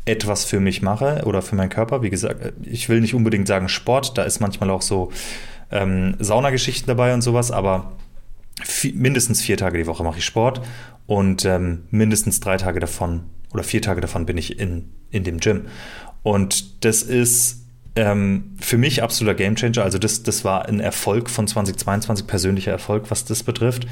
etwas 0.06 0.46
für 0.46 0.60
mich 0.60 0.82
mache 0.82 1.24
oder 1.25 1.41
für 1.41 1.56
meinen 1.56 1.70
Körper. 1.70 2.01
Wie 2.01 2.10
gesagt, 2.10 2.53
ich 2.63 2.89
will 2.89 3.01
nicht 3.01 3.13
unbedingt 3.13 3.48
sagen 3.48 3.70
Sport, 3.70 4.18
da 4.18 4.24
ist 4.24 4.39
manchmal 4.39 4.70
auch 4.72 4.82
so 4.82 5.12
ähm, 5.72 6.16
Saunageschichten 6.20 6.88
dabei 6.88 7.13
und 7.13 7.22
sowas, 7.22 7.51
aber 7.51 7.94
vier, 8.63 8.94
mindestens 8.94 9.42
vier 9.42 9.58
Tage 9.58 9.78
die 9.78 9.88
Woche 9.88 10.04
mache 10.04 10.20
ich 10.20 10.25
Sport 10.25 10.62
und 11.08 11.46
ähm, 11.46 11.84
mindestens 11.90 12.40
drei 12.40 12.58
Tage 12.58 12.80
davon 12.80 13.24
oder 13.54 13.63
vier 13.63 13.82
Tage 13.82 14.01
davon 14.01 14.25
bin 14.25 14.38
ich 14.38 14.60
in, 14.60 14.90
in 15.10 15.24
dem 15.24 15.40
Gym. 15.40 15.68
Und 16.24 16.86
das 16.86 17.01
ist 17.01 17.66
ähm, 17.96 18.56
für 18.60 18.78
mich 18.78 19.04
absoluter 19.04 19.36
Gamechanger. 19.36 19.84
Also 19.84 19.98
das, 19.98 20.24
das 20.24 20.46
war 20.46 20.68
ein 20.68 20.80
Erfolg 20.80 21.30
von 21.30 21.48
2022, 21.48 22.28
persönlicher 22.28 22.72
Erfolg, 22.72 23.12
was 23.12 23.25
das 23.25 23.44
betrifft. 23.44 23.88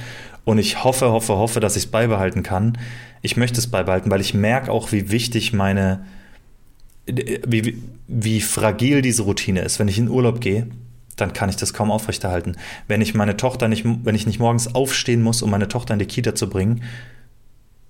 Und 0.46 0.58
ich 0.58 0.84
hoffe, 0.84 1.12
hoffe, 1.12 1.36
hoffe, 1.36 1.60
dass 1.60 1.76
ich 1.76 1.86
es 1.86 1.92
beibehalten 1.92 2.44
kann. 2.44 2.78
Ich 3.22 3.36
möchte 3.36 3.60
es 3.60 3.68
beibehalten, 3.68 4.10
weil 4.10 4.22
ich 4.22 4.34
merke 4.34 4.72
auch, 4.72 4.92
wie 4.92 5.12
wichtig 5.12 5.52
meine, 5.52 6.06
wie, 7.06 7.82
wie 8.08 8.42
fragil 8.42 9.02
diese 9.02 9.24
Routine 9.24 9.62
ist. 9.62 9.80
Wenn 9.80 9.90
ich 9.90 9.98
in 9.98 10.08
Urlaub 10.08 10.40
gehe, 10.40 10.68
dann 11.22 11.34
kann 11.34 11.50
ich 11.50 11.56
das 11.56 11.74
kaum 11.74 11.92
aufrechterhalten. 11.92 12.56
Wenn 12.88 13.02
ich 13.02 13.14
meine 13.16 13.38
Tochter 13.38 13.68
nicht, 13.68 13.86
wenn 13.86 14.16
ich 14.16 14.26
nicht 14.26 14.40
morgens 14.40 14.74
aufstehen 14.76 15.22
muss, 15.22 15.42
um 15.42 15.50
meine 15.50 15.68
Tochter 15.68 15.94
in 15.94 16.00
die 16.00 16.06
Kita 16.06 16.36
zu 16.36 16.50
bringen, 16.50 16.84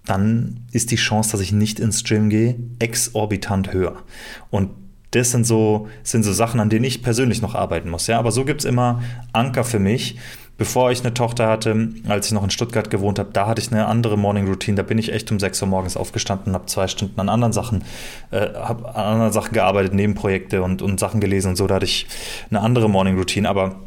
dann 0.05 0.65
ist 0.71 0.91
die 0.91 0.95
Chance, 0.95 1.31
dass 1.31 1.41
ich 1.41 1.51
nicht 1.51 1.79
ins 1.79 2.03
Gym 2.03 2.29
gehe, 2.29 2.55
exorbitant 2.79 3.73
höher. 3.73 4.03
Und 4.49 4.71
das 5.11 5.31
sind 5.31 5.45
so, 5.45 5.87
sind 6.03 6.23
so 6.23 6.33
Sachen, 6.33 6.59
an 6.59 6.69
denen 6.69 6.85
ich 6.85 7.01
persönlich 7.01 7.41
noch 7.41 7.55
arbeiten 7.55 7.89
muss. 7.89 8.07
Ja, 8.07 8.19
aber 8.19 8.31
so 8.31 8.45
gibt 8.45 8.61
es 8.61 8.65
immer 8.65 9.01
Anker 9.33 9.63
für 9.63 9.79
mich, 9.79 10.17
bevor 10.59 10.91
ich 10.91 10.99
eine 10.99 11.13
Tochter 11.13 11.47
hatte, 11.47 11.89
als 12.07 12.27
ich 12.27 12.33
noch 12.33 12.43
in 12.43 12.49
Stuttgart 12.51 12.89
gewohnt 12.89 13.17
habe, 13.17 13.29
da 13.31 13.47
hatte 13.47 13.61
ich 13.61 13.71
eine 13.71 13.87
andere 13.87 14.17
Morning 14.17 14.45
Routine. 14.45 14.75
Da 14.75 14.83
bin 14.83 14.97
ich 14.97 15.11
echt 15.11 15.31
um 15.31 15.39
6 15.39 15.61
Uhr 15.61 15.69
morgens 15.69 15.97
aufgestanden, 15.97 16.53
habe 16.53 16.65
zwei 16.67 16.87
Stunden 16.87 17.19
an 17.19 17.29
anderen 17.29 17.53
Sachen, 17.53 17.85
äh, 18.29 18.53
habe 18.53 18.89
an 18.89 19.13
anderen 19.13 19.31
Sachen 19.31 19.53
gearbeitet, 19.53 19.93
Nebenprojekte 19.93 20.61
und, 20.61 20.81
und 20.81 20.99
Sachen 20.99 21.21
gelesen 21.21 21.51
und 21.51 21.55
so. 21.55 21.65
Da 21.65 21.75
hatte 21.75 21.85
ich 21.85 22.07
eine 22.51 22.59
andere 22.59 22.89
Morning 22.89 23.17
Routine, 23.17 23.49
aber 23.49 23.77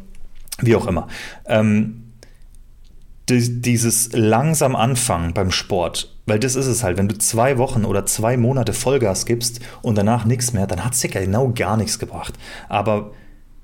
wie 0.59 0.75
auch 0.75 0.87
immer. 0.87 1.07
Ähm, 1.45 1.99
dieses 3.29 4.11
langsam 4.11 4.75
anfangen 4.75 5.33
beim 5.33 5.51
Sport, 5.51 6.13
weil 6.25 6.39
das 6.39 6.55
ist 6.55 6.65
es 6.65 6.83
halt, 6.83 6.97
wenn 6.97 7.07
du 7.07 7.17
zwei 7.17 7.57
Wochen 7.59 7.85
oder 7.85 8.05
zwei 8.05 8.35
Monate 8.35 8.73
Vollgas 8.73 9.25
gibst 9.25 9.59
und 9.83 9.97
danach 9.97 10.25
nichts 10.25 10.53
mehr, 10.53 10.67
dann 10.67 10.83
hat 10.83 10.93
es 10.93 10.99
dir 10.99 11.09
genau 11.09 11.49
gar 11.49 11.77
nichts 11.77 11.99
gebracht. 11.99 12.33
Aber 12.67 13.11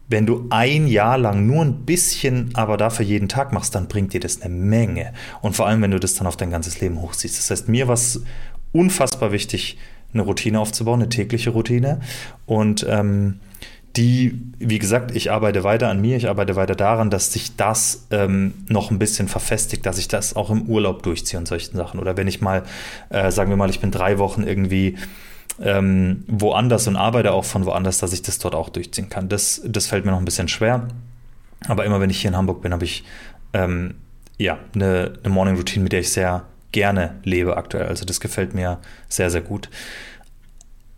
wenn 0.09 0.25
du 0.25 0.47
ein 0.49 0.87
Jahr 0.87 1.17
lang 1.17 1.45
nur 1.45 1.63
ein 1.63 1.85
bisschen, 1.85 2.49
aber 2.55 2.77
dafür 2.77 3.05
jeden 3.05 3.29
Tag 3.29 3.53
machst, 3.53 3.75
dann 3.75 3.87
bringt 3.87 4.13
dir 4.13 4.19
das 4.19 4.41
eine 4.41 4.53
Menge. 4.53 5.13
Und 5.41 5.55
vor 5.55 5.67
allem, 5.67 5.81
wenn 5.83 5.91
du 5.91 5.99
das 5.99 6.15
dann 6.15 6.27
auf 6.27 6.35
dein 6.35 6.49
ganzes 6.49 6.81
Leben 6.81 6.99
hochziehst. 7.01 7.37
Das 7.37 7.51
heißt, 7.51 7.69
mir 7.69 7.87
war 7.87 7.93
es 7.93 8.21
unfassbar 8.71 9.31
wichtig, 9.31 9.77
eine 10.11 10.23
Routine 10.23 10.59
aufzubauen, 10.59 11.01
eine 11.01 11.09
tägliche 11.09 11.51
Routine. 11.51 12.01
Und 12.47 12.85
ähm, 12.89 13.39
die, 13.95 14.41
wie 14.57 14.79
gesagt, 14.79 15.15
ich 15.15 15.31
arbeite 15.31 15.63
weiter 15.63 15.89
an 15.89 16.01
mir, 16.01 16.17
ich 16.17 16.27
arbeite 16.27 16.55
weiter 16.55 16.75
daran, 16.75 17.11
dass 17.11 17.33
sich 17.33 17.55
das 17.55 18.07
ähm, 18.09 18.53
noch 18.67 18.91
ein 18.91 18.99
bisschen 18.99 19.27
verfestigt, 19.27 19.85
dass 19.85 19.99
ich 19.99 20.07
das 20.07 20.35
auch 20.35 20.49
im 20.49 20.63
Urlaub 20.63 21.03
durchziehe 21.03 21.39
und 21.39 21.47
solchen 21.47 21.77
Sachen. 21.77 21.99
Oder 21.99 22.17
wenn 22.17 22.27
ich 22.27 22.41
mal, 22.41 22.63
äh, 23.09 23.31
sagen 23.31 23.49
wir 23.49 23.57
mal, 23.57 23.69
ich 23.69 23.79
bin 23.79 23.91
drei 23.91 24.17
Wochen 24.17 24.43
irgendwie 24.43 24.97
ähm, 25.61 26.23
woanders 26.27 26.87
und 26.87 26.95
arbeite 26.95 27.33
auch 27.33 27.45
von 27.45 27.65
woanders, 27.65 27.99
dass 27.99 28.13
ich 28.13 28.21
das 28.21 28.39
dort 28.39 28.55
auch 28.55 28.69
durchziehen 28.69 29.09
kann. 29.09 29.29
Das, 29.29 29.61
das 29.65 29.87
fällt 29.87 30.05
mir 30.05 30.11
noch 30.11 30.19
ein 30.19 30.25
bisschen 30.25 30.47
schwer. 30.47 30.87
Aber 31.67 31.85
immer 31.85 31.99
wenn 31.99 32.09
ich 32.09 32.21
hier 32.21 32.29
in 32.29 32.37
Hamburg 32.37 32.61
bin, 32.61 32.71
habe 32.71 32.85
ich 32.85 33.03
ähm, 33.53 33.95
ja 34.37 34.57
eine, 34.73 35.13
eine 35.23 35.33
Morning 35.33 35.55
Routine, 35.55 35.83
mit 35.83 35.91
der 35.91 35.99
ich 35.99 36.11
sehr 36.11 36.45
gerne 36.71 37.19
lebe 37.23 37.57
aktuell. 37.57 37.87
Also 37.87 38.05
das 38.05 38.19
gefällt 38.19 38.53
mir 38.53 38.79
sehr, 39.09 39.29
sehr 39.29 39.41
gut. 39.41 39.69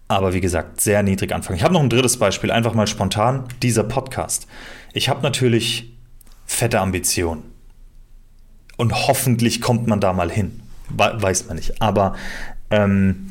Aber 0.07 0.33
wie 0.33 0.41
gesagt, 0.41 0.81
sehr 0.81 1.03
niedrig 1.03 1.33
anfangen. 1.33 1.57
Ich 1.57 1.63
habe 1.63 1.73
noch 1.73 1.81
ein 1.81 1.89
drittes 1.89 2.17
Beispiel, 2.17 2.51
einfach 2.51 2.73
mal 2.73 2.85
spontan. 2.85 3.45
Dieser 3.63 3.83
Podcast. 3.83 4.45
Ich 4.93 5.07
habe 5.07 5.21
natürlich 5.21 5.97
fette 6.45 6.81
Ambitionen. 6.81 7.43
Und 8.75 9.07
hoffentlich 9.07 9.61
kommt 9.61 9.87
man 9.87 10.01
da 10.01 10.11
mal 10.11 10.29
hin. 10.29 10.59
Weiß 10.89 11.47
man 11.47 11.55
nicht. 11.55 11.81
Aber 11.81 12.15
ähm, 12.69 13.30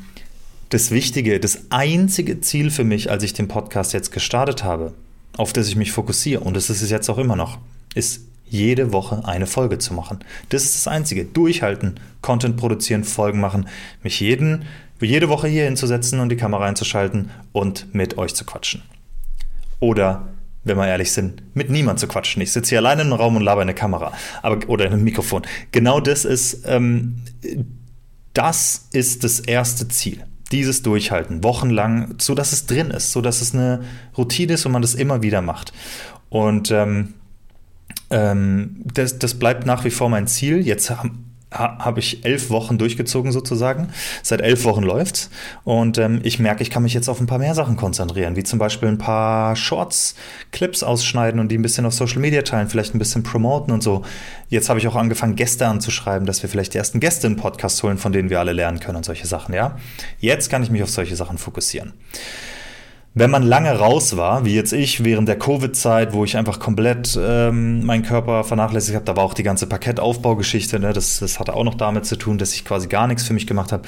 das 0.71 0.93
Wichtige, 0.93 1.41
das 1.41 1.67
einzige 1.71 2.41
Ziel 2.41 2.71
für 2.71 2.85
mich, 2.85 3.11
als 3.11 3.25
ich 3.25 3.35
den 3.35 3.49
Podcast 3.49 3.93
jetzt 3.93 4.13
gestartet 4.13 4.65
habe, 4.65 4.95
auf 5.37 5.53
das 5.53 5.69
ich 5.69 5.77
mich 5.77 5.93
fokussiere, 5.93 6.41
und 6.41 6.55
das 6.55 6.71
ist 6.71 6.81
es 6.81 6.91
jetzt 6.91 7.11
auch 7.11 7.19
immer 7.19 7.37
noch, 7.37 7.59
ist 7.95 8.23
jede 8.47 8.93
Woche 8.93 9.25
eine 9.25 9.47
Folge 9.47 9.79
zu 9.79 9.95
machen. 9.95 10.21
Das 10.49 10.65
ist 10.65 10.75
das 10.75 10.89
Einzige. 10.89 11.25
Durchhalten, 11.25 12.01
Content 12.21 12.57
produzieren, 12.57 13.05
Folgen 13.05 13.41
machen, 13.41 13.67
mich 14.03 14.21
jeden, 14.21 14.65
jede 15.01 15.29
Woche 15.29 15.49
hier 15.49 15.65
hinzusetzen 15.65 16.21
und 16.21 16.29
die 16.31 16.37
Kamera 16.37 16.67
einzuschalten 16.67 17.31
und 17.53 17.93
mit 17.95 18.19
euch 18.19 18.35
zu 18.35 18.45
quatschen. 18.45 18.83
Oder, 19.81 20.29
wenn 20.63 20.77
wir 20.77 20.87
ehrlich 20.87 21.13
sind, 21.13 21.43
mit 21.55 21.71
niemand 21.71 21.99
zu 21.99 22.07
quatschen. 22.07 22.43
Ich 22.43 22.53
sitze 22.53 22.71
hier 22.71 22.79
alleine 22.79 23.03
im 23.03 23.13
Raum 23.13 23.37
und 23.37 23.43
laber 23.43 23.63
in 23.63 23.69
eine 23.69 23.75
Kamera 23.75 24.13
aber, 24.43 24.69
oder 24.69 24.87
in 24.87 24.93
einem 24.93 25.05
Mikrofon. 25.05 25.43
Genau 25.73 26.01
das 26.01 26.25
ist, 26.25 26.65
ähm, 26.67 27.23
das 28.35 28.89
ist 28.93 29.25
das 29.25 29.41
erste 29.41 29.89
Ziel 29.89 30.25
dieses 30.53 30.83
durchhalten, 30.83 31.45
wochenlang, 31.45 32.15
so 32.19 32.35
dass 32.35 32.53
es 32.53 32.67
drin 32.67 32.91
ist, 32.91 33.13
so 33.13 33.21
dass 33.21 33.41
es 33.41 33.55
eine 33.55 33.83
Routine 34.17 34.55
ist 34.55 34.67
und 34.67 34.73
man 34.73 34.83
das 34.83 34.95
immer 34.95 35.23
wieder 35.23 35.43
macht. 35.43 35.73
Und 36.29 36.71
ähm, 36.71 37.15
ähm, 38.11 38.83
das, 38.85 39.19
das 39.19 39.39
bleibt 39.39 39.67
nach 39.67 39.85
wie 39.85 39.91
vor 39.91 40.09
mein 40.09 40.27
Ziel. 40.27 40.67
Jetzt 40.67 40.91
haben 40.91 41.30
habe 41.51 42.01
ich 42.01 42.25
elf 42.25 42.51
Wochen 42.51 42.79
durchgezogen 42.79 43.33
sozusagen. 43.33 43.89
Seit 44.23 44.41
elf 44.41 44.65
Wochen 44.65 44.83
läuft's 44.83 45.31
und 45.65 45.99
ähm, 45.99 46.21
ich 46.23 46.39
merke, 46.39 46.63
ich 46.63 46.71
kann 46.71 46.83
mich 46.83 46.95
jetzt 46.95 47.09
auf 47.09 47.21
ein 47.21 47.27
paar 47.27 47.39
mehr 47.39 47.55
Sachen 47.55 47.77
konzentrieren, 47.77 48.37
wie 48.37 48.45
zum 48.45 48.59
Beispiel 48.59 48.89
ein 48.89 48.99
paar 48.99 49.57
Shorts, 49.57 50.15
Clips 50.53 50.83
ausschneiden 50.83 51.41
und 51.41 51.49
die 51.49 51.59
ein 51.59 51.63
bisschen 51.63 51.87
auf 51.87 51.95
Social 51.95 52.21
Media 52.21 52.43
teilen, 52.43 52.69
vielleicht 52.69 52.95
ein 52.95 52.99
bisschen 52.99 53.23
promoten 53.23 53.73
und 53.73 53.83
so. 53.83 54.03
Jetzt 54.49 54.69
habe 54.69 54.79
ich 54.79 54.87
auch 54.87 54.97
angefangen, 54.97 55.37
Gäste 55.37 55.67
anzuschreiben, 55.67 56.27
dass 56.27 56.43
wir 56.43 56.49
vielleicht 56.49 56.75
die 56.75 56.79
ersten 56.79 57.01
Gäste 57.01 57.27
in 57.27 57.37
Podcast 57.37 57.83
holen, 57.83 57.99
von 57.99 58.13
denen 58.13 58.31
wir 58.31 58.39
alle 58.39 58.53
lernen 58.53 58.81
können 58.81 58.97
und 58.97 59.05
solche 59.05 59.27
Sachen. 59.27 59.55
Ja, 59.55 59.77
jetzt 60.19 60.51
kann 60.51 60.63
ich 60.63 60.71
mich 60.71 60.83
auf 60.83 60.91
solche 60.91 61.17
Sachen 61.17 61.39
fokussieren. 61.39 61.95
Wenn 63.13 63.31
man 63.31 63.43
lange 63.43 63.77
raus 63.77 64.17
war, 64.17 64.45
wie 64.45 64.55
jetzt 64.55 64.73
ich 64.73 65.03
während 65.03 65.29
der 65.29 65.37
Covid-Zeit, 65.37 66.13
wo 66.13 66.25
ich 66.25 66.37
einfach 66.37 66.61
komplett 66.61 67.19
ähm, 67.21 67.85
meinen 67.85 68.05
Körper 68.05 68.45
vernachlässigt 68.45 68.95
habe, 68.95 69.05
da 69.05 69.17
war 69.17 69.25
auch 69.25 69.35
die 69.35 69.43
ganze 69.43 69.67
Parkettaufbaugeschichte, 69.67 70.79
ne, 70.79 70.93
das, 70.93 71.19
das 71.19 71.41
hatte 71.41 71.55
auch 71.55 71.65
noch 71.65 71.75
damit 71.75 72.07
zu 72.07 72.15
tun, 72.15 72.39
dass 72.39 72.55
ich 72.55 72.65
quasi 72.65 72.87
gar 72.87 73.09
nichts 73.09 73.25
für 73.25 73.33
mich 73.35 73.49
gemacht 73.49 73.73
habe, 73.73 73.83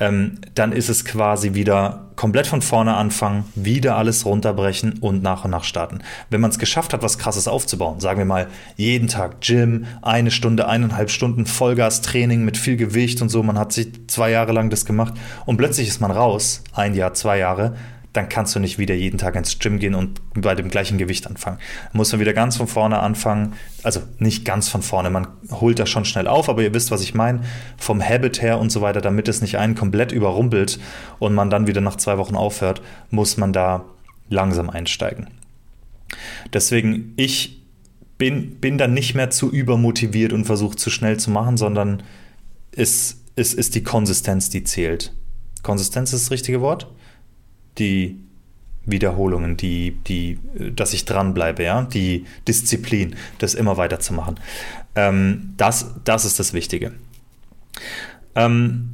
ähm, 0.00 0.38
dann 0.54 0.72
ist 0.72 0.88
es 0.88 1.04
quasi 1.04 1.52
wieder 1.52 2.06
komplett 2.16 2.46
von 2.46 2.62
vorne 2.62 2.94
anfangen, 2.94 3.44
wieder 3.54 3.98
alles 3.98 4.24
runterbrechen 4.24 4.94
und 5.00 5.22
nach 5.22 5.44
und 5.44 5.50
nach 5.50 5.64
starten. 5.64 5.98
Wenn 6.30 6.40
man 6.40 6.50
es 6.50 6.58
geschafft 6.58 6.94
hat, 6.94 7.02
was 7.02 7.18
Krasses 7.18 7.48
aufzubauen, 7.48 8.00
sagen 8.00 8.18
wir 8.18 8.24
mal 8.24 8.48
jeden 8.76 9.08
Tag 9.08 9.42
Gym, 9.42 9.84
eine 10.00 10.30
Stunde, 10.30 10.66
eineinhalb 10.66 11.10
Stunden 11.10 11.44
Vollgas-Training 11.44 12.42
mit 12.42 12.56
viel 12.56 12.78
Gewicht 12.78 13.20
und 13.20 13.28
so, 13.28 13.42
man 13.42 13.58
hat 13.58 13.74
sich 13.74 13.88
zwei 14.06 14.30
Jahre 14.30 14.52
lang 14.52 14.70
das 14.70 14.86
gemacht 14.86 15.12
und 15.44 15.58
plötzlich 15.58 15.88
ist 15.88 16.00
man 16.00 16.10
raus, 16.10 16.64
ein 16.72 16.94
Jahr, 16.94 17.12
zwei 17.12 17.36
Jahre, 17.36 17.74
dann 18.12 18.28
kannst 18.28 18.54
du 18.54 18.60
nicht 18.60 18.78
wieder 18.78 18.94
jeden 18.94 19.18
Tag 19.18 19.36
ins 19.36 19.58
Gym 19.58 19.78
gehen 19.78 19.94
und 19.94 20.20
bei 20.34 20.54
dem 20.54 20.68
gleichen 20.68 20.98
Gewicht 20.98 21.26
anfangen. 21.26 21.58
Muss 21.92 22.12
man 22.12 22.20
wieder 22.20 22.34
ganz 22.34 22.56
von 22.56 22.66
vorne 22.66 23.00
anfangen. 23.00 23.54
Also 23.82 24.00
nicht 24.18 24.44
ganz 24.44 24.68
von 24.68 24.82
vorne, 24.82 25.08
man 25.08 25.26
holt 25.50 25.78
das 25.78 25.88
schon 25.88 26.04
schnell 26.04 26.28
auf, 26.28 26.48
aber 26.48 26.62
ihr 26.62 26.74
wisst, 26.74 26.90
was 26.90 27.02
ich 27.02 27.14
meine. 27.14 27.40
Vom 27.78 28.02
Habit 28.02 28.42
her 28.42 28.58
und 28.58 28.70
so 28.70 28.82
weiter, 28.82 29.00
damit 29.00 29.28
es 29.28 29.40
nicht 29.40 29.56
einen 29.56 29.74
komplett 29.74 30.12
überrumpelt 30.12 30.78
und 31.20 31.34
man 31.34 31.48
dann 31.48 31.66
wieder 31.66 31.80
nach 31.80 31.96
zwei 31.96 32.18
Wochen 32.18 32.36
aufhört, 32.36 32.82
muss 33.10 33.38
man 33.38 33.52
da 33.52 33.84
langsam 34.28 34.68
einsteigen. 34.68 35.28
Deswegen, 36.52 37.14
ich 37.16 37.62
bin, 38.18 38.60
bin 38.60 38.76
dann 38.76 38.92
nicht 38.92 39.14
mehr 39.14 39.30
zu 39.30 39.50
übermotiviert 39.50 40.34
und 40.34 40.44
versuche 40.44 40.76
zu 40.76 40.90
schnell 40.90 41.16
zu 41.18 41.30
machen, 41.30 41.56
sondern 41.56 42.02
es, 42.76 43.22
es 43.36 43.54
ist 43.54 43.74
die 43.74 43.82
Konsistenz, 43.82 44.50
die 44.50 44.64
zählt. 44.64 45.14
Konsistenz 45.62 46.12
ist 46.12 46.26
das 46.26 46.30
richtige 46.30 46.60
Wort? 46.60 46.88
Die 47.78 48.18
Wiederholungen, 48.84 49.56
die, 49.56 49.92
die, 50.06 50.38
dass 50.74 50.92
ich 50.92 51.04
dranbleibe, 51.04 51.62
ja, 51.62 51.82
die 51.82 52.26
Disziplin, 52.48 53.14
das 53.38 53.54
immer 53.54 53.76
weiterzumachen. 53.76 54.40
Ähm, 54.96 55.54
das, 55.56 55.94
das 56.04 56.24
ist 56.24 56.38
das 56.40 56.52
Wichtige. 56.52 56.92
Ähm, 58.34 58.90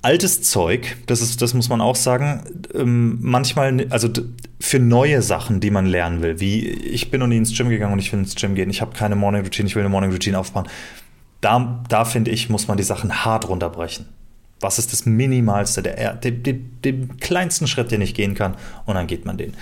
altes 0.00 0.42
Zeug, 0.42 0.96
das, 1.06 1.20
ist, 1.20 1.42
das 1.42 1.54
muss 1.54 1.68
man 1.68 1.80
auch 1.80 1.96
sagen, 1.96 2.42
ähm, 2.74 3.18
manchmal, 3.20 3.86
also 3.90 4.08
für 4.60 4.78
neue 4.78 5.22
Sachen, 5.22 5.60
die 5.60 5.70
man 5.70 5.86
lernen 5.86 6.22
will, 6.22 6.38
wie 6.40 6.68
ich 6.68 7.10
bin 7.10 7.20
noch 7.20 7.26
nie 7.26 7.38
ins 7.38 7.56
Gym 7.56 7.68
gegangen 7.68 7.92
und 7.92 7.98
ich 7.98 8.12
will 8.12 8.20
ins 8.20 8.36
Gym 8.36 8.54
gehen, 8.54 8.70
ich 8.70 8.80
habe 8.80 8.96
keine 8.96 9.16
Morning 9.16 9.42
Routine, 9.42 9.66
ich 9.66 9.74
will 9.74 9.82
eine 9.82 9.88
Morning 9.88 10.12
Routine 10.12 10.38
aufbauen. 10.38 10.68
Da, 11.40 11.84
da 11.88 12.04
finde 12.04 12.30
ich, 12.30 12.48
muss 12.48 12.68
man 12.68 12.76
die 12.76 12.84
Sachen 12.84 13.24
hart 13.24 13.48
runterbrechen. 13.48 14.06
Was 14.62 14.78
ist 14.78 14.92
das 14.92 15.04
Minimalste, 15.04 15.82
der, 15.82 16.14
den, 16.14 16.42
den, 16.42 16.80
den 16.82 17.16
kleinsten 17.18 17.66
Schritt, 17.66 17.90
den 17.90 18.00
ich 18.00 18.14
gehen 18.14 18.34
kann? 18.34 18.56
Und 18.86 18.94
dann 18.94 19.06
geht 19.06 19.26
man 19.26 19.36
den. 19.36 19.54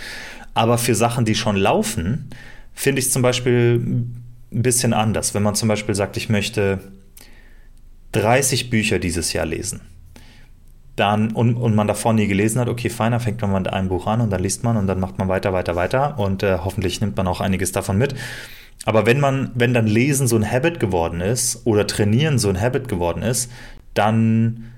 Aber 0.55 0.79
für 0.79 0.95
Sachen, 0.95 1.25
die 1.25 1.35
schon 1.35 1.57
laufen, 1.57 2.31
finde 2.75 3.01
ich 3.01 3.07
es 3.07 3.13
zum 3.13 3.23
Beispiel 3.23 3.81
ein 4.53 4.63
bisschen 4.63 4.93
anders. 4.93 5.35
Wenn 5.35 5.43
man 5.43 5.55
zum 5.55 5.69
Beispiel 5.69 5.95
sagt, 5.95 6.17
ich 6.17 6.29
möchte 6.29 6.81
30 8.13 8.71
Bücher 8.71 8.99
dieses 8.99 9.33
Jahr 9.33 9.47
lesen, 9.47 9.81
dann, 10.97 11.31
und, 11.31 11.57
und 11.57 11.75
man 11.75 11.87
davor 11.87 12.13
nie 12.13 12.27
gelesen 12.27 12.61
hat, 12.61 12.69
okay, 12.69 12.91
fein, 12.91 13.13
dann 13.13 13.21
fängt 13.21 13.41
man 13.41 13.53
mit 13.53 13.73
einem 13.73 13.89
Buch 13.89 14.07
an 14.07 14.21
und 14.21 14.31
dann 14.31 14.43
liest 14.43 14.65
man 14.65 14.77
und 14.77 14.87
dann 14.87 15.01
macht 15.01 15.19
man 15.19 15.29
weiter, 15.29 15.53
weiter, 15.53 15.77
weiter 15.77 16.19
und 16.19 16.43
äh, 16.43 16.59
hoffentlich 16.59 17.01
nimmt 17.01 17.17
man 17.17 17.27
auch 17.27 17.41
einiges 17.41 17.73
davon 17.73 17.97
mit. 17.97 18.15
Aber 18.85 19.07
wenn 19.07 19.21
man, 19.21 19.51
wenn 19.55 19.75
dann 19.75 19.87
Lesen 19.87 20.27
so 20.27 20.37
ein 20.37 20.51
Habit 20.51 20.81
geworden 20.81 21.21
ist 21.21 21.67
oder 21.67 21.87
Trainieren 21.87 22.39
so 22.39 22.49
ein 22.49 22.61
Habit 22.61 22.89
geworden 22.89 23.23
ist, 23.23 23.51
dann 23.95 24.73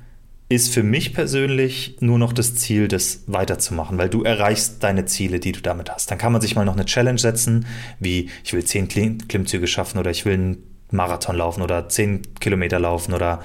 ist 0.55 0.73
für 0.73 0.83
mich 0.83 1.15
persönlich 1.15 1.97
nur 2.01 2.19
noch 2.19 2.33
das 2.33 2.55
Ziel, 2.55 2.89
das 2.89 3.25
weiterzumachen, 3.27 3.99
weil 3.99 4.09
du 4.09 4.23
erreichst 4.23 4.83
deine 4.83 5.05
Ziele, 5.05 5.41
die 5.41 5.53
du 5.53 5.61
damit 5.61 5.91
hast. 5.91 6.11
Dann 6.11 6.19
kann 6.19 6.33
man 6.33 6.41
sich 6.41 6.55
mal 6.57 6.65
noch 6.65 6.75
eine 6.75 6.85
Challenge 6.85 7.19
setzen, 7.19 7.67
wie 7.99 8.31
ich 8.45 8.53
will 8.53 8.65
zehn 8.65 8.89
Klimmzüge 8.89 9.67
schaffen 9.67 9.99
oder 9.99 10.11
ich 10.11 10.25
will 10.25 10.35
einen 10.35 10.59
Marathon 10.91 11.37
laufen 11.37 11.63
oder 11.63 11.89
zehn 11.89 12.23
Kilometer 12.41 12.79
laufen 12.79 13.15
oder 13.15 13.41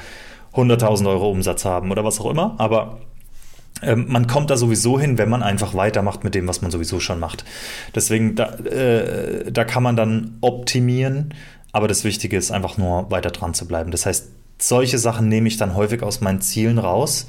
100.000 0.53 1.07
Euro 1.07 1.29
Umsatz 1.29 1.65
haben 1.65 1.91
oder 1.91 2.03
was 2.03 2.19
auch 2.19 2.29
immer. 2.29 2.55
Aber 2.57 2.99
ähm, 3.81 4.05
man 4.07 4.27
kommt 4.27 4.49
da 4.49 4.57
sowieso 4.57 4.99
hin, 4.99 5.17
wenn 5.17 5.29
man 5.29 5.43
einfach 5.43 5.73
weitermacht 5.73 6.23
mit 6.23 6.35
dem, 6.35 6.47
was 6.47 6.61
man 6.61 6.71
sowieso 6.71 6.99
schon 6.99 7.19
macht. 7.19 7.45
Deswegen, 7.95 8.35
da, 8.35 8.55
äh, 8.55 9.51
da 9.51 9.63
kann 9.65 9.83
man 9.83 9.95
dann 9.95 10.37
optimieren, 10.41 11.33
aber 11.71 11.87
das 11.87 12.03
Wichtige 12.03 12.37
ist 12.37 12.51
einfach 12.51 12.77
nur 12.77 13.11
weiter 13.11 13.29
dran 13.29 13.53
zu 13.53 13.67
bleiben. 13.67 13.91
Das 13.91 14.05
heißt, 14.05 14.29
solche 14.59 14.97
Sachen 14.97 15.27
nehme 15.29 15.47
ich 15.47 15.57
dann 15.57 15.75
häufig 15.75 16.03
aus 16.03 16.21
meinen 16.21 16.41
Zielen 16.41 16.79
raus. 16.79 17.27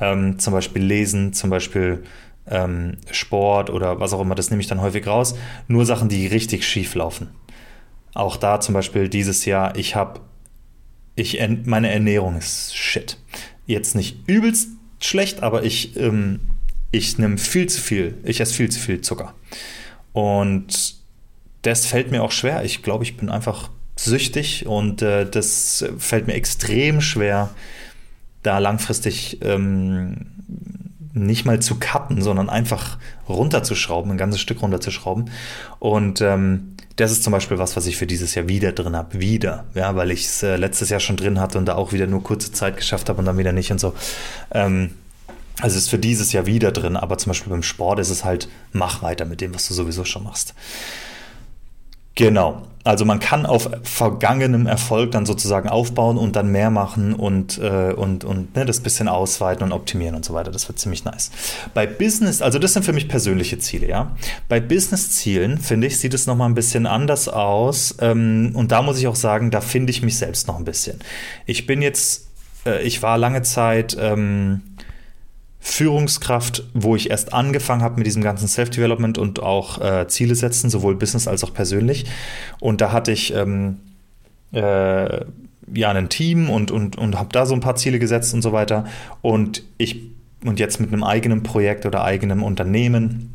Ähm, 0.00 0.38
zum 0.38 0.52
Beispiel 0.52 0.82
Lesen, 0.82 1.32
zum 1.32 1.50
Beispiel 1.50 2.02
ähm, 2.46 2.98
Sport 3.10 3.70
oder 3.70 4.00
was 4.00 4.12
auch 4.12 4.20
immer, 4.20 4.34
das 4.34 4.50
nehme 4.50 4.60
ich 4.60 4.68
dann 4.68 4.80
häufig 4.80 5.06
raus. 5.06 5.34
Nur 5.68 5.86
Sachen, 5.86 6.08
die 6.08 6.26
richtig 6.26 6.66
schief 6.66 6.94
laufen. 6.94 7.28
Auch 8.12 8.36
da 8.36 8.60
zum 8.60 8.74
Beispiel 8.74 9.08
dieses 9.08 9.44
Jahr, 9.44 9.76
ich 9.76 9.96
habe, 9.96 10.20
ich, 11.16 11.38
meine 11.64 11.90
Ernährung 11.90 12.36
ist 12.36 12.76
shit. 12.76 13.18
Jetzt 13.66 13.94
nicht 13.94 14.28
übelst 14.28 14.68
schlecht, 15.00 15.42
aber 15.42 15.64
ich, 15.64 15.96
ähm, 15.96 16.40
ich 16.90 17.18
nehme 17.18 17.38
viel 17.38 17.68
zu 17.68 17.80
viel, 17.80 18.18
ich 18.24 18.40
esse 18.40 18.54
viel 18.54 18.70
zu 18.70 18.78
viel 18.78 19.00
Zucker. 19.00 19.34
Und 20.12 20.96
das 21.62 21.86
fällt 21.86 22.10
mir 22.10 22.22
auch 22.22 22.30
schwer. 22.30 22.64
Ich 22.64 22.82
glaube, 22.82 23.04
ich 23.04 23.16
bin 23.16 23.30
einfach 23.30 23.70
süchtig 23.96 24.66
und 24.66 25.02
äh, 25.02 25.28
das 25.28 25.84
fällt 25.98 26.26
mir 26.26 26.34
extrem 26.34 27.00
schwer, 27.00 27.50
da 28.42 28.58
langfristig 28.58 29.38
ähm, 29.42 30.26
nicht 31.14 31.44
mal 31.44 31.60
zu 31.60 31.76
cutten, 31.78 32.22
sondern 32.22 32.50
einfach 32.50 32.98
runterzuschrauben, 33.28 34.10
ein 34.10 34.18
ganzes 34.18 34.40
Stück 34.40 34.62
runterzuschrauben. 34.62 35.30
Und 35.78 36.20
ähm, 36.20 36.74
das 36.96 37.12
ist 37.12 37.24
zum 37.24 37.32
Beispiel 37.32 37.58
was, 37.58 37.76
was 37.76 37.86
ich 37.86 37.96
für 37.96 38.06
dieses 38.06 38.34
Jahr 38.34 38.48
wieder 38.48 38.72
drin 38.72 38.96
habe. 38.96 39.20
Wieder. 39.20 39.64
Ja, 39.74 39.94
weil 39.96 40.10
ich 40.10 40.24
es 40.24 40.42
äh, 40.42 40.56
letztes 40.56 40.90
Jahr 40.90 41.00
schon 41.00 41.16
drin 41.16 41.40
hatte 41.40 41.58
und 41.58 41.66
da 41.66 41.76
auch 41.76 41.92
wieder 41.92 42.06
nur 42.06 42.22
kurze 42.22 42.52
Zeit 42.52 42.76
geschafft 42.76 43.08
habe 43.08 43.20
und 43.20 43.24
dann 43.24 43.38
wieder 43.38 43.52
nicht 43.52 43.70
und 43.70 43.80
so. 43.80 43.94
Ähm, 44.52 44.90
also 45.60 45.78
ist 45.78 45.88
für 45.88 45.98
dieses 45.98 46.32
Jahr 46.32 46.46
wieder 46.46 46.72
drin, 46.72 46.96
aber 46.96 47.16
zum 47.16 47.30
Beispiel 47.30 47.50
beim 47.50 47.62
Sport 47.62 48.00
ist 48.00 48.10
es 48.10 48.24
halt, 48.24 48.48
mach 48.72 49.02
weiter 49.02 49.24
mit 49.24 49.40
dem, 49.40 49.54
was 49.54 49.68
du 49.68 49.74
sowieso 49.74 50.04
schon 50.04 50.24
machst. 50.24 50.54
Genau. 52.14 52.62
Also 52.86 53.06
man 53.06 53.18
kann 53.18 53.46
auf 53.46 53.70
vergangenem 53.82 54.66
Erfolg 54.66 55.12
dann 55.12 55.24
sozusagen 55.24 55.70
aufbauen 55.70 56.18
und 56.18 56.36
dann 56.36 56.52
mehr 56.52 56.68
machen 56.68 57.14
und, 57.14 57.58
äh, 57.58 57.94
und, 57.94 58.24
und 58.24 58.54
ne, 58.54 58.66
das 58.66 58.80
bisschen 58.80 59.08
ausweiten 59.08 59.64
und 59.64 59.72
optimieren 59.72 60.14
und 60.14 60.22
so 60.22 60.34
weiter. 60.34 60.50
Das 60.50 60.68
wird 60.68 60.78
ziemlich 60.78 61.02
nice. 61.02 61.30
Bei 61.72 61.86
Business, 61.86 62.42
also 62.42 62.58
das 62.58 62.74
sind 62.74 62.84
für 62.84 62.92
mich 62.92 63.08
persönliche 63.08 63.58
Ziele, 63.58 63.88
ja. 63.88 64.14
Bei 64.50 64.60
Business-Zielen, 64.60 65.56
finde 65.56 65.86
ich, 65.86 65.98
sieht 65.98 66.12
es 66.12 66.26
nochmal 66.26 66.50
ein 66.50 66.54
bisschen 66.54 66.84
anders 66.84 67.26
aus. 67.26 67.96
Ähm, 68.00 68.50
und 68.54 68.70
da 68.70 68.82
muss 68.82 68.98
ich 68.98 69.06
auch 69.06 69.16
sagen, 69.16 69.50
da 69.50 69.62
finde 69.62 69.90
ich 69.90 70.02
mich 70.02 70.18
selbst 70.18 70.46
noch 70.46 70.58
ein 70.58 70.64
bisschen. 70.64 71.00
Ich 71.46 71.66
bin 71.66 71.80
jetzt, 71.80 72.28
äh, 72.66 72.82
ich 72.82 73.02
war 73.02 73.16
lange 73.16 73.40
Zeit... 73.40 73.96
Ähm, 73.98 74.60
Führungskraft, 75.66 76.62
wo 76.74 76.94
ich 76.94 77.08
erst 77.08 77.32
angefangen 77.32 77.82
habe 77.82 77.96
mit 77.96 78.06
diesem 78.06 78.22
ganzen 78.22 78.46
Self-Development 78.46 79.16
und 79.16 79.42
auch 79.42 79.80
äh, 79.80 80.06
Ziele 80.08 80.34
setzen, 80.34 80.68
sowohl 80.68 80.94
Business 80.94 81.26
als 81.26 81.42
auch 81.42 81.54
persönlich. 81.54 82.04
Und 82.60 82.82
da 82.82 82.92
hatte 82.92 83.12
ich 83.12 83.34
ähm, 83.34 83.78
äh, 84.52 85.24
ja 85.74 85.90
ein 85.90 86.10
Team 86.10 86.50
und, 86.50 86.70
und, 86.70 86.96
und 86.96 87.18
habe 87.18 87.30
da 87.32 87.46
so 87.46 87.54
ein 87.54 87.60
paar 87.60 87.76
Ziele 87.76 87.98
gesetzt 87.98 88.34
und 88.34 88.42
so 88.42 88.52
weiter. 88.52 88.84
Und 89.22 89.62
ich 89.78 90.02
und 90.44 90.60
jetzt 90.60 90.80
mit 90.80 90.92
einem 90.92 91.02
eigenen 91.02 91.42
Projekt 91.42 91.86
oder 91.86 92.04
eigenem 92.04 92.42
Unternehmen 92.42 93.34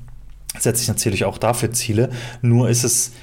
setze 0.60 0.84
ich 0.84 0.88
natürlich 0.88 1.26
auch 1.26 1.40
dafür 1.40 1.72
Ziele. 1.72 2.12
Nur 2.44 2.70
ist 2.70 2.84
es 2.84 3.14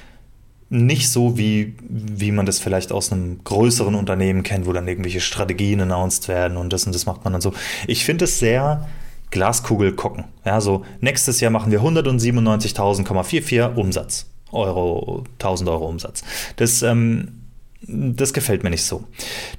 nicht 0.69 1.09
so, 1.09 1.37
wie, 1.37 1.75
wie 1.87 2.31
man 2.31 2.45
das 2.45 2.59
vielleicht 2.59 2.91
aus 2.91 3.11
einem 3.11 3.43
größeren 3.43 3.95
Unternehmen 3.95 4.43
kennt, 4.43 4.65
wo 4.65 4.73
dann 4.73 4.87
irgendwelche 4.87 5.21
Strategien 5.21 5.79
announced 5.81 6.27
werden 6.27 6.57
und 6.57 6.73
das 6.73 6.85
und 6.85 6.93
das 6.93 7.05
macht 7.05 7.23
man 7.23 7.33
dann 7.33 7.41
so. 7.41 7.53
Ich 7.87 8.03
finde 8.03 8.25
es 8.25 8.39
sehr 8.39 8.87
Glaskugel 9.31 9.93
gucken. 9.93 10.25
Ja, 10.45 10.59
so 10.59 10.83
nächstes 10.99 11.39
Jahr 11.39 11.51
machen 11.51 11.71
wir 11.71 11.81
197.000,44 11.81 13.75
Umsatz. 13.75 14.27
Euro, 14.51 15.23
1000 15.39 15.69
Euro 15.69 15.87
Umsatz. 15.87 16.23
Das, 16.55 16.81
ähm, 16.81 17.43
das 17.81 18.33
gefällt 18.33 18.63
mir 18.63 18.69
nicht 18.69 18.83
so. 18.83 19.03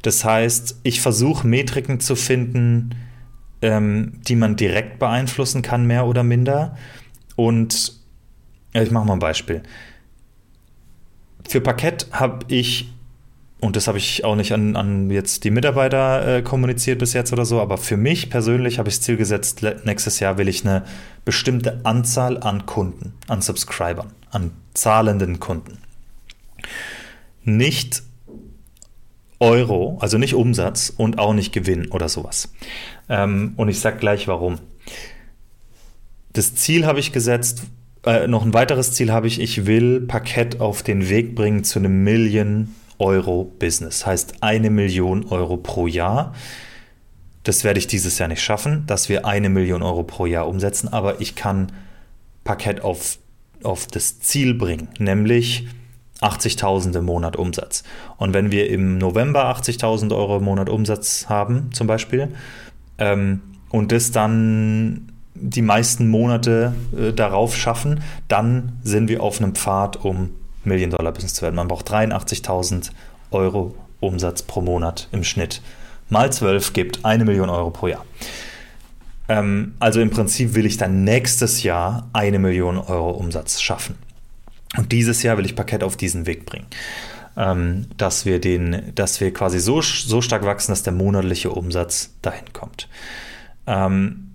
Das 0.03 0.25
heißt, 0.25 0.81
ich 0.83 1.01
versuche 1.01 1.47
Metriken 1.47 2.01
zu 2.01 2.17
finden, 2.17 2.95
ähm, 3.61 4.21
die 4.27 4.37
man 4.37 4.57
direkt 4.57 4.99
beeinflussen 4.99 5.63
kann, 5.63 5.87
mehr 5.87 6.07
oder 6.07 6.23
minder. 6.23 6.77
Und 7.37 7.95
ich 8.73 8.91
mache 8.91 9.07
mal 9.07 9.15
ein 9.15 9.19
Beispiel. 9.19 9.63
Für 11.49 11.63
Parkett 11.63 12.09
habe 12.13 12.45
ich, 12.49 12.93
und 13.61 13.75
das 13.75 13.89
habe 13.89 13.97
ich 13.97 14.23
auch 14.23 14.37
nicht 14.37 14.53
an, 14.53 14.77
an 14.77 15.09
jetzt 15.09 15.45
die 15.45 15.51
Mitarbeiter 15.51 16.37
äh, 16.37 16.43
kommuniziert 16.43 16.99
bis 16.99 17.15
jetzt 17.15 17.33
oder 17.33 17.47
so, 17.47 17.59
aber 17.59 17.79
für 17.79 17.97
mich 17.97 18.29
persönlich 18.29 18.79
habe 18.79 18.91
ich 18.91 18.97
das 18.97 19.05
Ziel 19.07 19.17
gesetzt, 19.17 19.63
nächstes 19.85 20.21
Jahr 20.21 20.37
will 20.37 20.47
ich 20.47 20.67
eine 20.67 20.85
bestimmte 21.25 21.81
Anzahl 21.85 22.37
an 22.43 22.67
Kunden, 22.67 23.15
an 23.29 23.41
Subscribern, 23.41 24.13
an 24.31 24.51
zahlenden 24.75 25.41
Kunden. 25.41 25.79
Nicht 27.45 28.03
Euro, 29.41 29.97
also 30.03 30.19
nicht 30.19 30.35
Umsatz 30.35 30.93
und 30.95 31.19
auch 31.19 31.33
nicht 31.33 31.55
Gewinn 31.55 31.91
oder 31.91 32.11
sowas. 32.11 32.53
Ähm, 33.09 33.55
und 33.57 33.71
ich 33.71 33.81
sage 33.81 33.97
gleich 33.97 34.29
warum 34.29 34.59
Das 36.35 36.55
Ziel 36.57 36.85
habe 36.85 37.01
ich 37.01 37.11
gesetzt, 37.11 37.63
äh, 38.09 38.27
noch 38.27 38.45
ein 38.45 38.55
weiteres 38.55 38.93
Ziel 38.93 39.13
habe 39.13 39.27
ich, 39.27 39.41
ich 39.41 39.67
will 39.67 40.01
Parkett 40.01 40.61
auf 40.61 40.83
den 40.83 41.09
Weg 41.09 41.35
bringen 41.35 41.65
zu 41.65 41.79
einem 41.79 42.05
Million 42.05 42.75
Euro 42.99 43.45
Business. 43.59 44.07
Heißt 44.07 44.43
eine 44.43 44.71
Million 44.71 45.27
Euro 45.27 45.57
pro 45.57 45.87
Jahr. 45.87 46.35
Das 47.45 47.65
werde 47.65 47.79
ich 47.79 47.87
dieses 47.87 48.19
Jahr 48.19 48.29
nicht 48.29 48.43
schaffen, 48.43 48.85
dass 48.87 49.09
wir 49.09 49.27
eine 49.27 49.49
Million 49.49 49.83
Euro 49.83 50.03
pro 50.03 50.27
Jahr 50.27 50.49
umsetzen, 50.49 50.89
aber 50.89 51.21
ich 51.21 51.35
kann 51.35 51.73
Parkett 52.45 52.83
auf, 52.83 53.19
auf 53.63 53.87
das 53.87 54.21
Ziel 54.21 54.55
bringen, 54.55 54.89
nämlich 54.99 55.69
80.000 56.21 56.99
im 56.99 57.05
Monat 57.05 57.37
Umsatz. 57.37 57.85
Und 58.17 58.35
wenn 58.35 58.51
wir 58.51 58.69
im 58.69 58.99
November 58.99 59.55
80.000 59.55 60.15
Euro 60.17 60.39
im 60.39 60.45
Monat 60.45 60.69
Umsatz 60.69 61.27
haben, 61.29 61.71
zum 61.73 61.87
Beispiel, 61.87 62.29
ähm, 62.99 63.41
und 63.71 63.93
das 63.93 64.11
dann 64.11 65.13
die 65.41 65.63
meisten 65.63 66.09
Monate 66.09 66.75
äh, 66.97 67.13
darauf 67.13 67.57
schaffen, 67.57 68.03
dann 68.29 68.79
sind 68.83 69.09
wir 69.09 69.23
auf 69.23 69.41
einem 69.41 69.55
Pfad, 69.55 70.05
um 70.05 70.31
Million-Dollar-Business 70.65 71.35
zu 71.35 71.43
werden. 71.43 71.57
Man 71.57 71.69
braucht 71.69 71.91
83.000 71.91 72.91
Euro 73.31 73.75
Umsatz 74.01 74.43
pro 74.43 74.61
Monat 74.61 75.09
im 75.13 75.25
Schnitt. 75.25 75.63
Mal 76.09 76.33
12 76.33 76.73
gibt 76.73 77.05
eine 77.05 77.25
Million 77.25 77.51
Euro 77.51 77.71
pro 77.71 77.89
Jahr. 77.89 78.05
Ähm, 79.29 79.75
also 79.79 80.01
im 80.01 80.11
Prinzip 80.11 80.55
will 80.55 80.67
ich 80.67 80.77
dann 80.77 81.05
nächstes 81.05 81.63
Jahr 81.63 82.09
eine 82.13 82.39
Million 82.39 82.79
Euro 82.79 83.11
Umsatz 83.11 83.61
schaffen. 83.61 83.97
Und 84.77 84.93
dieses 84.93 85.23
Jahr 85.23 85.39
will 85.39 85.47
ich 85.47 85.57
Parkett 85.57 85.83
auf 85.83 85.97
diesen 85.97 86.27
Weg 86.27 86.47
bringen. 86.47 86.67
Ähm, 87.37 87.87
dass 87.97 88.25
wir 88.25 88.41
den, 88.41 88.93
dass 88.95 89.21
wir 89.21 89.33
quasi 89.33 89.61
so, 89.61 89.81
so 89.81 90.21
stark 90.21 90.45
wachsen, 90.45 90.73
dass 90.73 90.83
der 90.83 90.93
monatliche 90.93 91.51
Umsatz 91.51 92.11
dahin 92.23 92.53
kommt. 92.53 92.89
Ähm, 93.67 94.28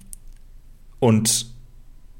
und 1.03 1.47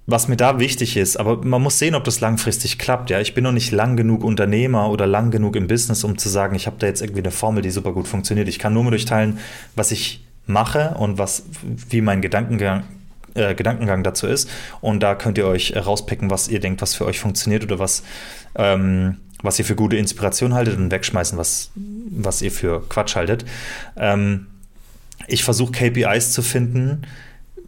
was 0.08 0.28
mir 0.28 0.36
da 0.36 0.60
wichtig 0.60 0.98
ist, 0.98 1.15
aber 1.15 1.38
man 1.46 1.62
muss 1.62 1.80
sehen, 1.80 1.96
ob 1.96 2.04
das 2.04 2.19
langfristig 2.19 2.78
klappt. 2.78 3.10
Ja, 3.10 3.22
ich 3.22 3.34
bin 3.34 3.46
noch 3.46 3.54
nicht 3.54 3.72
lang 3.72 3.96
genug 3.96 4.26
Unternehmer 4.26 4.89
oder 4.89 5.08
lang 5.08 5.32
genug 5.32 5.56
im 5.56 5.67
Business, 5.67 6.04
um 6.04 6.17
zu 6.17 6.28
sagen, 6.28 6.54
ich 6.54 6.67
habe 6.67 6.76
da 6.80 6.88
jetzt 6.88 7.02
irgendwie 7.02 7.22
eine 7.22 7.32
Formel, 7.32 7.63
die 7.63 7.72
super 7.72 7.93
gut 7.93 8.10
funktioniert. 8.10 8.50
Ich 8.50 8.60
kann 8.60 8.74
nur 8.74 8.84
mit 8.84 8.93
euch 8.93 9.06
teilen, 9.06 9.39
was 9.78 9.91
ich 9.91 10.26
mache 10.46 10.96
und 11.00 11.17
was, 11.17 11.46
wie 11.62 12.02
mein 12.02 12.22
Gedankengang, 12.22 12.84
äh, 13.36 13.56
Gedankengang 13.56 14.04
dazu 14.04 14.28
ist. 14.28 14.50
Und 14.82 15.02
da 15.02 15.15
könnt 15.15 15.38
ihr 15.38 15.48
euch 15.48 15.74
rauspicken, 15.78 16.30
was 16.30 16.50
ihr 16.50 16.60
denkt, 16.60 16.82
was 16.82 16.93
für 16.93 17.06
euch 17.06 17.22
funktioniert 17.22 17.63
oder 17.63 17.80
was, 17.80 18.04
ähm, 18.56 19.19
was 19.41 19.58
ihr 19.60 19.63
für 19.63 19.76
gute 19.76 19.96
Inspiration 19.96 20.54
haltet 20.54 20.78
und 20.78 20.91
wegschmeißen, 20.91 21.38
was, 21.38 21.72
was 21.76 22.41
ihr 22.41 22.52
für 22.52 22.84
Quatsch 22.89 23.15
haltet. 23.15 23.46
Ähm, 23.96 24.48
ich 25.28 25.46
versuche 25.46 25.72
KPIs 25.72 26.34
zu 26.34 26.41
finden, 26.41 27.04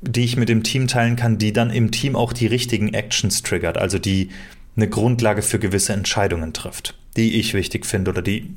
die 0.08 0.24
ich 0.24 0.38
mit 0.38 0.50
dem 0.50 0.64
Team 0.64 0.88
teilen 0.88 1.16
kann, 1.16 1.38
die 1.38 1.54
dann 1.54 1.70
im 1.70 1.92
Team 1.92 2.16
auch 2.16 2.34
die 2.34 2.48
richtigen 2.48 2.94
Actions 2.94 3.42
triggert, 3.42 3.78
also 3.78 4.00
die 4.00 4.30
eine 4.76 4.90
Grundlage 4.90 5.42
für 5.42 5.60
gewisse 5.60 5.94
Entscheidungen 5.94 6.54
trifft, 6.54 6.96
die 7.16 7.40
ich 7.40 7.54
wichtig 7.54 7.86
finde 7.86 8.12
oder 8.12 8.22
die, 8.22 8.56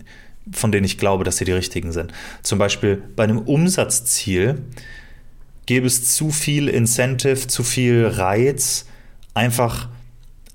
von 0.52 0.72
denen 0.72 0.84
ich 0.84 0.98
glaube, 0.98 1.24
dass 1.24 1.36
sie 1.36 1.44
die 1.44 1.52
richtigen 1.52 1.92
sind. 1.92 2.12
Zum 2.42 2.58
Beispiel 2.58 3.02
bei 3.16 3.24
einem 3.24 3.38
Umsatzziel 3.38 4.62
gäbe 5.66 5.86
es 5.86 6.14
zu 6.14 6.30
viel 6.30 6.68
Incentive, 6.68 7.46
zu 7.46 7.62
viel 7.62 8.06
Reiz, 8.06 8.86
einfach 9.34 9.88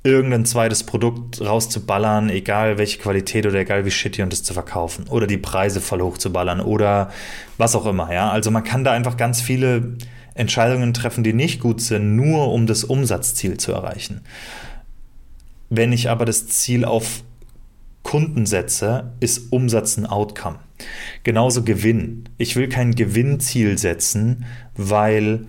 irgendein 0.03 0.45
zweites 0.45 0.83
Produkt 0.83 1.39
rauszuballern, 1.39 2.29
egal 2.29 2.77
welche 2.77 2.99
Qualität 2.99 3.45
oder 3.45 3.59
egal 3.59 3.85
wie 3.85 3.91
shitty 3.91 4.21
und 4.21 4.33
es 4.33 4.43
zu 4.43 4.53
verkaufen 4.53 5.07
oder 5.07 5.27
die 5.27 5.37
Preise 5.37 5.79
voll 5.79 6.01
hoch 6.01 6.17
zu 6.17 6.33
ballern 6.33 6.59
oder 6.59 7.09
was 7.57 7.73
auch 7.75 7.85
immer, 7.85 8.13
ja. 8.13 8.29
Also 8.29 8.51
man 8.51 8.65
kann 8.65 8.83
da 8.83 8.91
einfach 8.91 9.15
ganz 9.15 9.39
viele 9.39 9.95
Entscheidungen 10.35 10.93
treffen, 10.93 11.23
die 11.23 11.33
nicht 11.33 11.59
gut 11.59 11.81
sind, 11.81 12.15
nur 12.15 12.51
um 12.51 12.67
das 12.67 12.83
Umsatzziel 12.83 13.57
zu 13.57 13.71
erreichen. 13.71 14.21
Wenn 15.69 15.91
ich 15.91 16.09
aber 16.09 16.25
das 16.25 16.47
Ziel 16.47 16.85
auf 16.85 17.23
Kunden 18.03 18.45
setze, 18.45 19.11
ist 19.19 19.51
Umsatz 19.51 19.97
ein 19.97 20.05
Outcome. 20.05 20.59
Genauso 21.23 21.63
Gewinn. 21.63 22.29
Ich 22.37 22.55
will 22.55 22.67
kein 22.67 22.95
Gewinnziel 22.95 23.77
setzen, 23.77 24.45
weil 24.75 25.45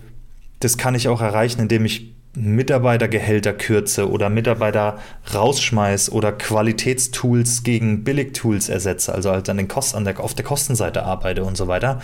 das 0.59 0.77
kann 0.77 0.95
ich 0.95 1.07
auch 1.09 1.21
erreichen, 1.21 1.61
indem 1.61 1.85
ich 1.85 2.15
Mitarbeitergehälter 2.35 3.53
kürze 3.53 4.09
oder 4.09 4.29
Mitarbeiter 4.29 4.99
rausschmeiß 5.33 6.11
oder 6.11 6.31
Qualitätstools 6.31 7.63
gegen 7.63 8.03
Billigtools 8.03 8.69
ersetze, 8.69 9.13
also 9.13 9.31
halt 9.31 9.47
an 9.49 9.57
den 9.57 9.67
Kost, 9.67 9.95
auf 9.95 10.33
der 10.33 10.45
Kostenseite 10.45 11.03
arbeite 11.03 11.43
und 11.43 11.55
so 11.55 11.67
weiter. 11.67 12.01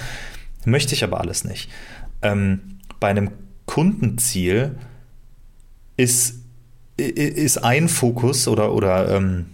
Möchte 0.64 0.94
ich 0.94 1.04
aber 1.04 1.20
alles 1.20 1.44
nicht. 1.44 1.70
Ähm, 2.22 2.80
bei 3.00 3.10
einem 3.10 3.32
Kundenziel 3.66 4.78
ist, 5.98 6.42
ist 6.98 7.58
ein 7.60 7.90
Fokus 7.90 8.48
oder, 8.48 8.74
oder 8.74 9.16
ähm, 9.16 9.46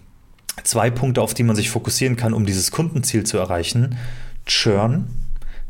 zwei 0.64 0.90
Punkte, 0.90 1.22
auf 1.22 1.34
die 1.34 1.44
man 1.44 1.56
sich 1.56 1.70
fokussieren 1.70 2.16
kann, 2.16 2.34
um 2.34 2.46
dieses 2.46 2.72
Kundenziel 2.72 3.24
zu 3.24 3.38
erreichen. 3.38 3.98
Churn, 4.46 5.08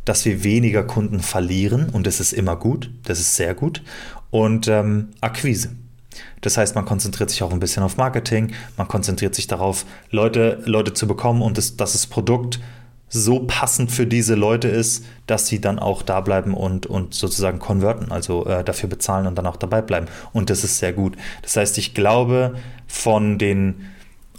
dass 0.06 0.26
wir 0.26 0.44
weniger 0.44 0.84
Kunden 0.84 1.20
verlieren 1.20 1.90
und 1.90 2.08
das 2.08 2.20
ist 2.20 2.34
immer 2.34 2.56
gut, 2.56 2.92
das 3.04 3.20
ist 3.20 3.36
sehr 3.36 3.54
gut. 3.54 3.84
Und 4.30 4.68
ähm, 4.68 5.10
Akquise. 5.22 5.72
Das 6.42 6.58
heißt, 6.58 6.76
man 6.76 6.86
konzentriert 6.86 7.30
sich 7.30 7.44
auch 7.44 7.52
ein 7.52 7.60
bisschen 7.60 7.84
auf 7.84 7.98
Marketing, 7.98 8.54
man 8.78 8.88
konzentriert 8.88 9.36
sich 9.36 9.48
darauf, 9.48 9.86
Leute, 10.10 10.62
Leute 10.66 10.94
zu 10.94 11.08
bekommen 11.08 11.42
und 11.42 11.58
das, 11.58 11.76
dass 11.78 11.94
das 11.94 12.08
Produkt 12.08 12.60
so 13.10 13.40
passend 13.48 13.92
für 13.92 14.06
diese 14.06 14.36
Leute 14.36 14.68
ist, 14.68 15.06
dass 15.28 15.48
sie 15.48 15.62
dann 15.62 15.80
auch 15.80 16.02
da 16.02 16.22
bleiben 16.22 16.54
und, 16.54 16.86
und 16.86 17.14
sozusagen 17.14 17.60
konverten, 17.60 18.12
also 18.12 18.46
äh, 18.46 18.64
dafür 18.64 18.90
bezahlen 18.90 19.28
und 19.28 19.38
dann 19.38 19.46
auch 19.46 19.56
dabei 19.56 19.82
bleiben. 19.82 20.08
Und 20.34 20.50
das 20.50 20.64
ist 20.64 20.80
sehr 20.80 20.94
gut. 20.94 21.16
Das 21.42 21.56
heißt, 21.56 21.78
ich 21.78 21.94
glaube, 21.94 22.56
von 22.86 23.38
den 23.38 23.86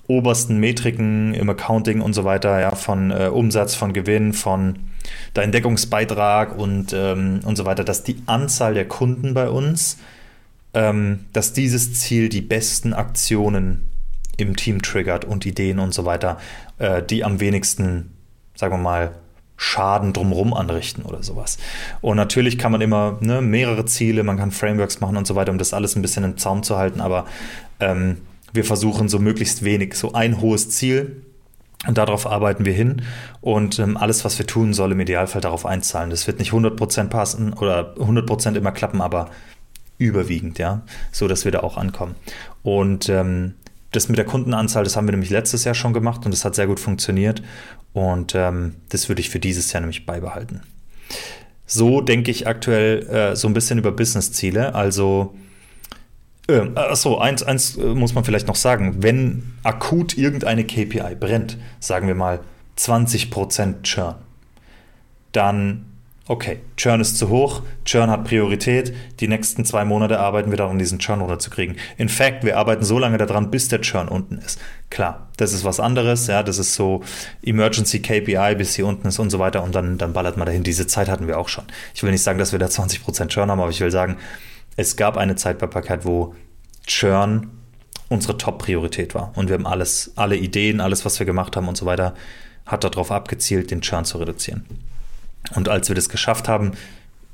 obersten 0.06 0.58
Metriken 0.58 1.34
im 1.34 1.48
Accounting 1.50 2.00
und 2.00 2.14
so 2.14 2.24
weiter, 2.24 2.60
ja, 2.60 2.74
von 2.74 3.10
äh, 3.10 3.28
Umsatz, 3.32 3.74
von 3.74 3.92
Gewinn, 3.92 4.32
von 4.32 4.78
der 5.34 5.44
Entdeckungsbeitrag 5.44 6.58
und, 6.58 6.92
ähm, 6.92 7.40
und 7.44 7.56
so 7.56 7.64
weiter, 7.64 7.84
dass 7.84 8.04
die 8.04 8.22
Anzahl 8.26 8.74
der 8.74 8.88
Kunden 8.88 9.34
bei 9.34 9.48
uns, 9.48 9.98
ähm, 10.74 11.26
dass 11.32 11.52
dieses 11.52 11.94
Ziel 11.94 12.28
die 12.28 12.40
besten 12.40 12.92
Aktionen 12.92 13.88
im 14.36 14.56
Team 14.56 14.82
triggert 14.82 15.24
und 15.24 15.44
Ideen 15.46 15.78
und 15.78 15.92
so 15.92 16.04
weiter, 16.04 16.38
äh, 16.78 17.02
die 17.02 17.24
am 17.24 17.40
wenigsten 17.40 18.14
sagen 18.58 18.74
wir 18.74 18.78
mal, 18.78 19.12
Schaden 19.56 20.12
drumherum 20.12 20.52
anrichten 20.54 21.02
oder 21.04 21.22
sowas. 21.22 21.58
Und 22.00 22.16
natürlich 22.16 22.58
kann 22.58 22.70
man 22.72 22.80
immer 22.80 23.18
ne, 23.20 23.40
mehrere 23.40 23.84
Ziele, 23.84 24.22
man 24.22 24.36
kann 24.36 24.50
Frameworks 24.50 25.00
machen 25.00 25.16
und 25.16 25.26
so 25.26 25.34
weiter, 25.34 25.50
um 25.50 25.58
das 25.58 25.74
alles 25.74 25.96
ein 25.96 26.02
bisschen 26.02 26.24
im 26.24 26.36
Zaum 26.36 26.62
zu 26.62 26.76
halten, 26.76 27.00
aber 27.00 27.26
ähm, 27.80 28.18
wir 28.52 28.64
versuchen 28.64 29.08
so 29.08 29.18
möglichst 29.18 29.64
wenig, 29.64 29.94
so 29.94 30.12
ein 30.12 30.40
hohes 30.40 30.70
Ziel 30.70 31.22
und 31.86 31.98
darauf 31.98 32.26
arbeiten 32.26 32.64
wir 32.64 32.72
hin 32.72 33.02
und 33.40 33.78
ähm, 33.78 33.96
alles, 33.96 34.24
was 34.24 34.38
wir 34.38 34.46
tun, 34.46 34.74
soll 34.74 34.92
im 34.92 35.00
Idealfall 35.00 35.40
darauf 35.40 35.66
einzahlen. 35.66 36.10
Das 36.10 36.26
wird 36.26 36.38
nicht 36.38 36.52
100% 36.52 37.08
passen 37.08 37.52
oder 37.52 37.94
100% 37.96 38.56
immer 38.56 38.72
klappen, 38.72 39.00
aber 39.00 39.30
überwiegend, 39.98 40.58
ja, 40.58 40.82
so 41.12 41.28
dass 41.28 41.44
wir 41.44 41.52
da 41.52 41.60
auch 41.60 41.76
ankommen. 41.76 42.14
Und 42.62 43.08
ähm, 43.08 43.54
das 43.92 44.08
mit 44.08 44.18
der 44.18 44.24
Kundenanzahl, 44.24 44.84
das 44.84 44.96
haben 44.96 45.06
wir 45.06 45.12
nämlich 45.12 45.30
letztes 45.30 45.64
Jahr 45.64 45.74
schon 45.74 45.92
gemacht 45.92 46.24
und 46.24 46.32
das 46.32 46.44
hat 46.44 46.54
sehr 46.54 46.66
gut 46.66 46.80
funktioniert. 46.80 47.42
Und 47.92 48.34
ähm, 48.34 48.76
das 48.90 49.08
würde 49.08 49.20
ich 49.20 49.30
für 49.30 49.38
dieses 49.38 49.72
Jahr 49.72 49.80
nämlich 49.80 50.04
beibehalten. 50.04 50.60
So 51.66 52.00
denke 52.00 52.30
ich 52.30 52.46
aktuell 52.46 53.06
äh, 53.08 53.36
so 53.36 53.48
ein 53.48 53.54
bisschen 53.54 53.78
über 53.78 53.92
Business-Ziele. 53.92 54.74
Also, 54.74 55.34
äh, 56.48 56.60
achso, 56.74 57.18
eins, 57.18 57.42
eins 57.42 57.76
äh, 57.76 57.94
muss 57.94 58.14
man 58.14 58.24
vielleicht 58.24 58.46
noch 58.46 58.56
sagen. 58.56 59.02
Wenn 59.02 59.54
akut 59.62 60.16
irgendeine 60.16 60.64
KPI 60.64 61.14
brennt, 61.18 61.58
sagen 61.80 62.08
wir 62.08 62.14
mal 62.14 62.40
20% 62.78 63.82
Churn, 63.82 64.14
dann 65.32 65.87
okay, 66.28 66.60
Churn 66.76 67.00
ist 67.00 67.16
zu 67.16 67.30
hoch, 67.30 67.62
Churn 67.86 68.10
hat 68.10 68.24
Priorität, 68.24 68.94
die 69.18 69.28
nächsten 69.28 69.64
zwei 69.64 69.86
Monate 69.86 70.20
arbeiten 70.20 70.50
wir 70.50 70.58
daran, 70.58 70.78
diesen 70.78 70.98
Churn 70.98 71.20
runterzukriegen. 71.20 71.76
In 71.96 72.10
fact, 72.10 72.44
wir 72.44 72.58
arbeiten 72.58 72.84
so 72.84 72.98
lange 72.98 73.16
daran, 73.16 73.50
bis 73.50 73.68
der 73.68 73.80
Churn 73.80 74.08
unten 74.08 74.36
ist. 74.36 74.60
Klar, 74.90 75.28
das 75.38 75.54
ist 75.54 75.64
was 75.64 75.80
anderes, 75.80 76.26
ja, 76.26 76.42
das 76.42 76.58
ist 76.58 76.74
so 76.74 77.02
Emergency 77.42 78.00
KPI, 78.00 78.54
bis 78.56 78.76
hier 78.76 78.86
unten 78.86 79.08
ist 79.08 79.18
und 79.18 79.30
so 79.30 79.38
weiter 79.38 79.62
und 79.62 79.74
dann, 79.74 79.96
dann 79.96 80.12
ballert 80.12 80.36
man 80.36 80.46
dahin. 80.46 80.62
Diese 80.62 80.86
Zeit 80.86 81.08
hatten 81.08 81.26
wir 81.26 81.38
auch 81.38 81.48
schon. 81.48 81.64
Ich 81.94 82.02
will 82.02 82.10
nicht 82.10 82.22
sagen, 82.22 82.38
dass 82.38 82.52
wir 82.52 82.58
da 82.58 82.66
20% 82.66 83.28
Churn 83.28 83.50
haben, 83.50 83.60
aber 83.60 83.70
ich 83.70 83.80
will 83.80 83.90
sagen, 83.90 84.18
es 84.76 84.96
gab 84.96 85.16
eine 85.16 85.34
Zeit 85.34 85.58
bei 85.58 85.66
Paket, 85.66 86.04
wo 86.04 86.34
Churn 86.86 87.50
unsere 88.10 88.36
Top-Priorität 88.36 89.14
war 89.14 89.32
und 89.34 89.48
wir 89.48 89.54
haben 89.54 89.66
alles, 89.66 90.12
alle 90.14 90.36
Ideen, 90.36 90.80
alles, 90.80 91.06
was 91.06 91.18
wir 91.18 91.26
gemacht 91.26 91.56
haben 91.56 91.68
und 91.68 91.76
so 91.76 91.86
weiter, 91.86 92.14
hat 92.66 92.84
darauf 92.84 93.10
abgezielt, 93.10 93.70
den 93.70 93.80
Churn 93.80 94.04
zu 94.04 94.18
reduzieren. 94.18 94.66
Und 95.54 95.68
als 95.68 95.88
wir 95.88 95.94
das 95.94 96.08
geschafft 96.08 96.48
haben, 96.48 96.72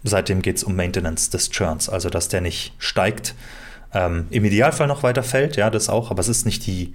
seitdem 0.05 0.43
geht 0.43 0.57
es 0.57 0.65
um 0.65 0.77
Maintenance 0.77 1.31
des 1.31 1.51
Churns, 1.51 1.89
also 1.89 2.11
dass 2.11 2.29
der 2.29 2.41
nicht 2.41 2.75
steigt. 2.79 3.35
Ähm, 3.93 4.27
Im 4.31 4.45
Idealfall 4.45 4.87
noch 4.87 5.03
weiter 5.03 5.23
fällt, 5.23 5.57
ja, 5.57 5.71
das 5.71 5.89
auch, 5.89 6.11
aber 6.11 6.21
es 6.21 6.29
ist 6.29 6.45
nicht 6.45 6.67
die 6.67 6.95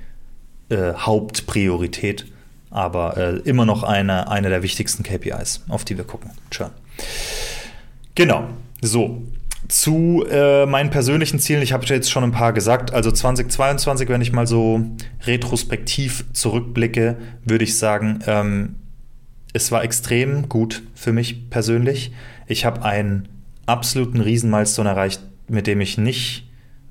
äh, 0.70 0.94
Hauptpriorität, 0.94 2.26
aber 2.70 3.18
äh, 3.18 3.36
immer 3.40 3.66
noch 3.66 3.84
eine, 3.84 4.30
eine 4.30 4.50
der 4.50 4.64
wichtigsten 4.64 5.04
KPIs, 5.04 5.66
auf 5.68 5.86
die 5.86 5.98
wir 5.98 6.04
gucken. 6.04 6.32
Churn. 6.52 6.72
Genau, 8.16 8.48
so. 8.82 9.24
Zu 9.68 10.26
äh, 10.30 10.66
meinen 10.66 10.90
persönlichen 10.90 11.40
Zielen, 11.40 11.62
ich 11.62 11.74
habe 11.74 11.86
jetzt 11.86 12.10
schon 12.10 12.24
ein 12.24 12.32
paar 12.32 12.54
gesagt, 12.54 12.92
also 12.92 13.12
2022, 13.12 14.10
wenn 14.10 14.22
ich 14.22 14.32
mal 14.32 14.48
so 14.48 14.82
retrospektiv 15.26 16.26
zurückblicke, 16.34 17.18
würde 17.44 17.64
ich 17.66 17.78
sagen, 17.78 18.20
ähm, 18.26 18.76
es 19.54 19.72
war 19.72 19.84
extrem 19.84 20.50
gut 20.50 20.84
für 20.94 21.12
mich 21.12 21.50
persönlich. 21.50 22.12
Ich 22.48 22.66
habe 22.66 22.84
einen 22.84 23.28
absoluten 23.66 24.22
Riesenmilestone 24.22 24.90
erreicht, 24.90 25.22
mit 25.48 25.68
dem 25.68 25.82
ich 25.82 25.98
nicht 25.98 26.50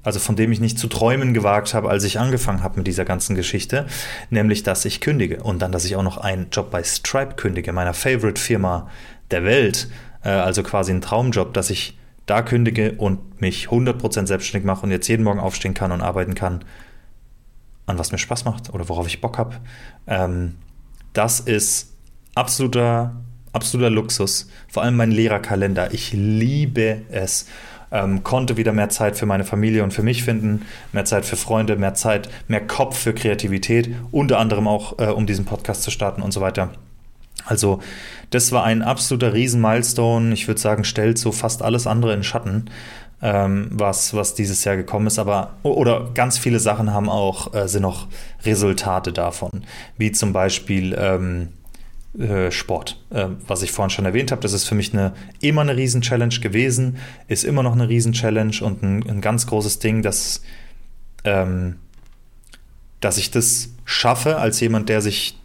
also 0.08 0.20
von 0.20 0.36
dem 0.36 0.52
ich 0.52 0.60
nicht 0.60 0.78
zu 0.78 0.86
träumen 0.86 1.34
gewagt 1.34 1.74
habe, 1.74 1.90
als 1.90 2.02
ich 2.04 2.18
angefangen 2.18 2.62
habe 2.62 2.78
mit 2.78 2.86
dieser 2.86 3.04
ganzen 3.04 3.34
Geschichte, 3.34 3.86
nämlich 4.30 4.62
dass 4.62 4.86
ich 4.86 5.02
kündige 5.02 5.42
und 5.42 5.60
dann, 5.60 5.70
dass 5.70 5.84
ich 5.84 5.96
auch 5.96 6.02
noch 6.02 6.16
einen 6.16 6.48
Job 6.50 6.70
bei 6.70 6.82
Stripe 6.82 7.34
kündige, 7.34 7.74
meiner 7.74 7.92
Favorite 7.92 8.40
Firma 8.40 8.88
der 9.30 9.44
Welt, 9.44 9.88
äh, 10.24 10.30
also 10.30 10.62
quasi 10.62 10.92
ein 10.92 11.02
Traumjob, 11.02 11.52
dass 11.52 11.68
ich 11.68 11.98
da 12.24 12.40
kündige 12.40 12.92
und 12.92 13.40
mich 13.42 13.68
100% 13.68 14.26
selbstständig 14.26 14.66
mache 14.66 14.82
und 14.82 14.90
jetzt 14.90 15.08
jeden 15.08 15.24
Morgen 15.24 15.40
aufstehen 15.40 15.74
kann 15.74 15.92
und 15.92 16.00
arbeiten 16.00 16.34
kann, 16.34 16.64
an 17.84 17.98
was 17.98 18.10
mir 18.10 18.18
Spaß 18.18 18.46
macht 18.46 18.72
oder 18.72 18.88
worauf 18.88 19.06
ich 19.06 19.20
Bock 19.20 19.36
habe. 19.36 19.56
Ähm, 20.06 20.54
das 21.12 21.40
ist 21.40 21.97
absoluter, 22.38 23.16
absoluter 23.52 23.90
Luxus. 23.90 24.48
Vor 24.68 24.82
allem 24.82 24.96
mein 24.96 25.10
Lehrerkalender. 25.10 25.92
Ich 25.92 26.12
liebe 26.12 27.02
es 27.10 27.46
ähm, 27.90 28.22
konnte 28.22 28.56
wieder 28.56 28.72
mehr 28.72 28.90
Zeit 28.90 29.16
für 29.16 29.26
meine 29.26 29.44
Familie 29.44 29.82
und 29.82 29.92
für 29.92 30.02
mich 30.02 30.22
finden, 30.22 30.66
mehr 30.92 31.04
Zeit 31.04 31.24
für 31.24 31.36
Freunde, 31.36 31.76
mehr 31.76 31.94
Zeit, 31.94 32.28
mehr 32.46 32.66
Kopf 32.66 32.98
für 32.98 33.14
Kreativität, 33.14 33.94
unter 34.10 34.38
anderem 34.38 34.68
auch, 34.68 34.98
äh, 34.98 35.06
um 35.06 35.26
diesen 35.26 35.44
Podcast 35.44 35.82
zu 35.82 35.90
starten 35.90 36.22
und 36.22 36.32
so 36.32 36.40
weiter. 36.40 36.70
Also, 37.46 37.80
das 38.30 38.52
war 38.52 38.64
ein 38.64 38.82
absoluter 38.82 39.32
Riesen-Milestone. 39.32 40.34
Ich 40.34 40.48
würde 40.48 40.60
sagen, 40.60 40.84
stellt 40.84 41.18
so 41.18 41.32
fast 41.32 41.62
alles 41.62 41.86
andere 41.86 42.12
in 42.12 42.22
Schatten, 42.22 42.66
ähm, 43.22 43.68
was, 43.72 44.12
was 44.12 44.34
dieses 44.34 44.64
Jahr 44.64 44.76
gekommen 44.76 45.06
ist. 45.06 45.18
Aber, 45.18 45.54
oder 45.62 46.10
ganz 46.12 46.36
viele 46.36 46.60
Sachen 46.60 46.92
haben 46.92 47.08
auch, 47.08 47.54
äh, 47.54 47.68
sind 47.68 47.82
noch 47.82 48.06
Resultate 48.44 49.14
davon. 49.14 49.62
Wie 49.96 50.12
zum 50.12 50.34
Beispiel, 50.34 50.94
ähm, 50.98 51.48
äh, 52.18 52.50
Sport. 52.50 53.02
Äh, 53.10 53.28
was 53.46 53.62
ich 53.62 53.72
vorhin 53.72 53.90
schon 53.90 54.04
erwähnt 54.04 54.32
habe, 54.32 54.42
das 54.42 54.52
ist 54.52 54.64
für 54.64 54.74
mich 54.74 54.92
eine, 54.92 55.12
immer 55.40 55.60
eine 55.60 55.76
Riesen-Challenge 55.76 56.34
gewesen, 56.40 56.96
ist 57.28 57.44
immer 57.44 57.62
noch 57.62 57.72
eine 57.72 57.88
Riesen-Challenge 57.88 58.56
und 58.62 58.82
ein, 58.82 59.08
ein, 59.08 59.20
ganz 59.20 59.46
großes 59.46 59.78
Ding, 59.78 60.02
dass, 60.02 60.42
ähm, 61.24 61.76
dass 63.00 63.18
ich 63.18 63.30
das 63.30 63.70
schaffe 63.84 64.38
als 64.38 64.60
jemand, 64.60 64.88
der 64.88 65.00
sich 65.00 65.38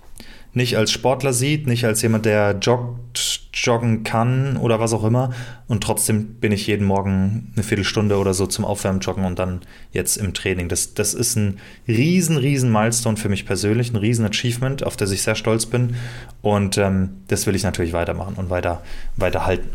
nicht 0.54 0.78
als 0.78 0.92
Sportler 0.92 1.34
sieht, 1.34 1.66
nicht 1.66 1.84
als 1.86 2.02
jemand, 2.02 2.26
der 2.26 2.58
joggt, 2.62 3.42
joggen 3.54 4.04
kann 4.04 4.58
oder 4.58 4.80
was 4.80 4.94
auch 4.94 5.04
immer. 5.04 5.32
Und 5.68 5.84
trotzdem 5.84 6.36
bin 6.36 6.52
ich 6.52 6.68
jeden 6.68 6.86
Morgen 6.86 7.52
eine 7.56 7.64
Viertelstunde 7.64 8.18
oder 8.18 8.34
so 8.34 8.46
zum 8.46 8.64
Aufwärmen 8.64 9.00
joggen 9.00 9.26
und 9.26 9.40
dann 9.40 9.62
jetzt 9.92 10.18
im 10.18 10.34
Training. 10.34 10.70
Das, 10.70 10.94
das 10.94 11.16
ist 11.16 11.36
ein 11.36 11.60
riesen, 11.88 12.38
riesen 12.38 12.72
Milestone 12.72 13.18
für 13.18 13.30
mich 13.30 13.46
persönlich, 13.46 13.92
ein 13.92 13.96
riesen 13.96 14.26
Achievement, 14.26 14.84
auf 14.84 14.96
das 14.96 15.12
ich 15.12 15.24
sehr 15.24 15.36
stolz 15.36 15.66
bin. 15.66 15.96
Und 16.42 16.78
ähm, 16.78 17.10
das 17.28 17.48
will 17.48 17.56
ich 17.56 17.64
natürlich 17.64 17.94
weitermachen 17.94 18.36
und 18.36 18.52
weiter, 18.52 18.84
weiter 19.18 19.46
halten. 19.48 19.70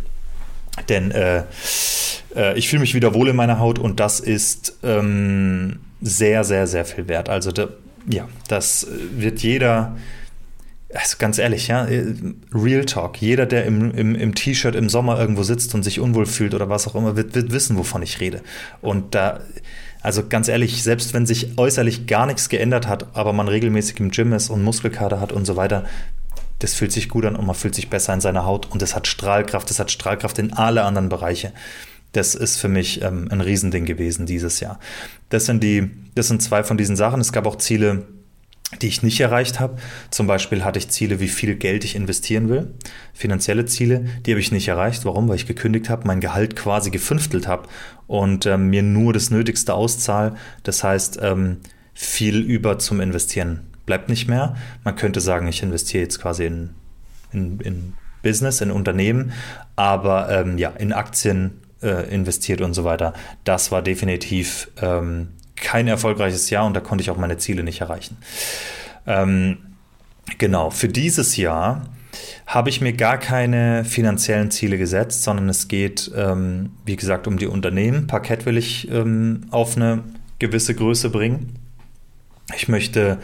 Denn 0.88 1.10
äh, 1.10 1.42
äh, 2.36 2.56
ich 2.56 2.68
fühle 2.68 2.80
mich 2.80 2.94
wieder 2.94 3.14
wohl 3.14 3.28
in 3.28 3.36
meiner 3.36 3.58
Haut 3.58 3.80
und 3.80 3.98
das 3.98 4.20
ist 4.20 4.78
ähm, 4.84 5.80
sehr, 6.00 6.44
sehr, 6.44 6.68
sehr 6.68 6.84
viel 6.84 7.08
wert. 7.08 7.28
Also 7.28 7.50
da, 7.50 7.68
ja, 8.08 8.28
das 8.46 8.86
wird 9.16 9.40
jeder 9.40 9.96
also 10.94 11.16
ganz 11.18 11.38
ehrlich, 11.38 11.68
ja, 11.68 11.86
Real 12.52 12.84
Talk. 12.84 13.20
Jeder, 13.20 13.44
der 13.46 13.66
im, 13.66 13.90
im, 13.90 14.14
im 14.14 14.34
T-Shirt 14.34 14.74
im 14.74 14.88
Sommer 14.88 15.18
irgendwo 15.20 15.42
sitzt 15.42 15.74
und 15.74 15.82
sich 15.82 16.00
unwohl 16.00 16.26
fühlt 16.26 16.54
oder 16.54 16.68
was 16.68 16.86
auch 16.86 16.94
immer, 16.94 17.14
wird, 17.16 17.34
wird 17.34 17.52
wissen, 17.52 17.76
wovon 17.76 18.02
ich 18.02 18.20
rede. 18.20 18.40
Und 18.80 19.14
da, 19.14 19.40
also 20.00 20.26
ganz 20.26 20.48
ehrlich, 20.48 20.82
selbst 20.82 21.12
wenn 21.12 21.26
sich 21.26 21.58
äußerlich 21.58 22.06
gar 22.06 22.26
nichts 22.26 22.48
geändert 22.48 22.88
hat, 22.88 23.14
aber 23.14 23.34
man 23.34 23.48
regelmäßig 23.48 24.00
im 24.00 24.10
Gym 24.10 24.32
ist 24.32 24.48
und 24.48 24.62
Muskelkater 24.62 25.20
hat 25.20 25.32
und 25.32 25.44
so 25.44 25.56
weiter, 25.56 25.84
das 26.58 26.74
fühlt 26.74 26.92
sich 26.92 27.08
gut 27.08 27.26
an 27.26 27.36
und 27.36 27.46
man 27.46 27.54
fühlt 27.54 27.74
sich 27.74 27.90
besser 27.90 28.14
in 28.14 28.20
seiner 28.20 28.46
Haut 28.46 28.70
und 28.70 28.80
es 28.82 28.96
hat 28.96 29.06
Strahlkraft, 29.06 29.70
es 29.70 29.78
hat 29.78 29.90
Strahlkraft 29.90 30.38
in 30.38 30.54
alle 30.54 30.82
anderen 30.84 31.08
Bereiche. 31.08 31.52
Das 32.12 32.34
ist 32.34 32.56
für 32.56 32.68
mich 32.68 33.02
ähm, 33.02 33.28
ein 33.30 33.42
Riesending 33.42 33.84
gewesen 33.84 34.24
dieses 34.24 34.60
Jahr. 34.60 34.80
Das 35.28 35.44
sind 35.44 35.62
die, 35.62 35.90
das 36.14 36.28
sind 36.28 36.42
zwei 36.42 36.64
von 36.64 36.78
diesen 36.78 36.96
Sachen. 36.96 37.20
Es 37.20 37.32
gab 37.32 37.46
auch 37.46 37.56
Ziele, 37.56 38.06
die 38.82 38.88
ich 38.88 39.02
nicht 39.02 39.20
erreicht 39.20 39.60
habe. 39.60 39.76
Zum 40.10 40.26
Beispiel 40.26 40.64
hatte 40.64 40.78
ich 40.78 40.90
Ziele, 40.90 41.20
wie 41.20 41.28
viel 41.28 41.54
Geld 41.54 41.84
ich 41.84 41.96
investieren 41.96 42.48
will, 42.48 42.74
finanzielle 43.14 43.64
Ziele, 43.64 44.04
die 44.26 44.32
habe 44.32 44.40
ich 44.40 44.52
nicht 44.52 44.68
erreicht. 44.68 45.04
Warum? 45.04 45.28
Weil 45.28 45.36
ich 45.36 45.46
gekündigt 45.46 45.88
habe, 45.88 46.06
mein 46.06 46.20
Gehalt 46.20 46.54
quasi 46.54 46.90
gefünftelt 46.90 47.46
habe 47.46 47.68
und 48.06 48.46
ähm, 48.46 48.68
mir 48.68 48.82
nur 48.82 49.12
das 49.12 49.30
Nötigste 49.30 49.74
auszahl. 49.74 50.34
Das 50.64 50.84
heißt, 50.84 51.18
ähm, 51.22 51.58
viel 51.94 52.40
über 52.40 52.78
zum 52.78 53.00
Investieren 53.00 53.60
bleibt 53.86 54.10
nicht 54.10 54.28
mehr. 54.28 54.56
Man 54.84 54.96
könnte 54.96 55.20
sagen, 55.20 55.48
ich 55.48 55.62
investiere 55.62 56.02
jetzt 56.02 56.20
quasi 56.20 56.44
in, 56.44 56.70
in, 57.32 57.60
in 57.60 57.94
Business, 58.22 58.60
in 58.60 58.70
Unternehmen, 58.70 59.32
aber 59.76 60.28
ähm, 60.30 60.58
ja, 60.58 60.70
in 60.70 60.92
Aktien 60.92 61.62
äh, 61.82 62.12
investiert 62.14 62.60
und 62.60 62.74
so 62.74 62.84
weiter. 62.84 63.14
Das 63.44 63.72
war 63.72 63.80
definitiv 63.80 64.70
ähm, 64.82 65.28
kein 65.60 65.88
erfolgreiches 65.88 66.50
Jahr 66.50 66.66
und 66.66 66.74
da 66.74 66.80
konnte 66.80 67.02
ich 67.02 67.10
auch 67.10 67.16
meine 67.16 67.38
Ziele 67.38 67.62
nicht 67.62 67.80
erreichen. 67.80 68.16
Ähm, 69.06 69.58
genau, 70.38 70.70
für 70.70 70.88
dieses 70.88 71.36
Jahr 71.36 71.86
habe 72.46 72.70
ich 72.70 72.80
mir 72.80 72.92
gar 72.92 73.18
keine 73.18 73.84
finanziellen 73.84 74.50
Ziele 74.50 74.78
gesetzt, 74.78 75.22
sondern 75.22 75.48
es 75.48 75.68
geht, 75.68 76.10
ähm, 76.16 76.70
wie 76.84 76.96
gesagt, 76.96 77.26
um 77.26 77.38
die 77.38 77.46
Unternehmen. 77.46 78.06
Parkett 78.06 78.46
will 78.46 78.56
ich 78.56 78.90
ähm, 78.90 79.46
auf 79.50 79.76
eine 79.76 80.02
gewisse 80.38 80.74
Größe 80.74 81.10
bringen. 81.10 81.58
Ich 82.56 82.68
möchte 82.68 83.18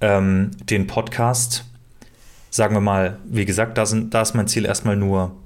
ähm, 0.00 0.52
den 0.70 0.86
Podcast, 0.86 1.64
sagen 2.50 2.74
wir 2.74 2.80
mal, 2.80 3.18
wie 3.26 3.44
gesagt, 3.44 3.76
da, 3.76 3.86
sind, 3.86 4.14
da 4.14 4.22
ist 4.22 4.34
mein 4.34 4.48
Ziel 4.48 4.64
erstmal 4.64 4.96
nur 4.96 5.36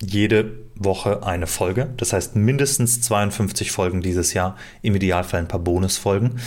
jede 0.00 0.44
Woche 0.78 1.24
eine 1.24 1.46
Folge. 1.46 1.90
Das 1.96 2.12
heißt 2.12 2.36
mindestens 2.36 3.00
52 3.02 3.72
Folgen 3.72 4.00
dieses 4.00 4.34
Jahr, 4.34 4.56
im 4.82 4.94
Idealfall 4.94 5.40
ein 5.40 5.48
paar 5.48 5.60
Bonusfolgen. 5.60 6.38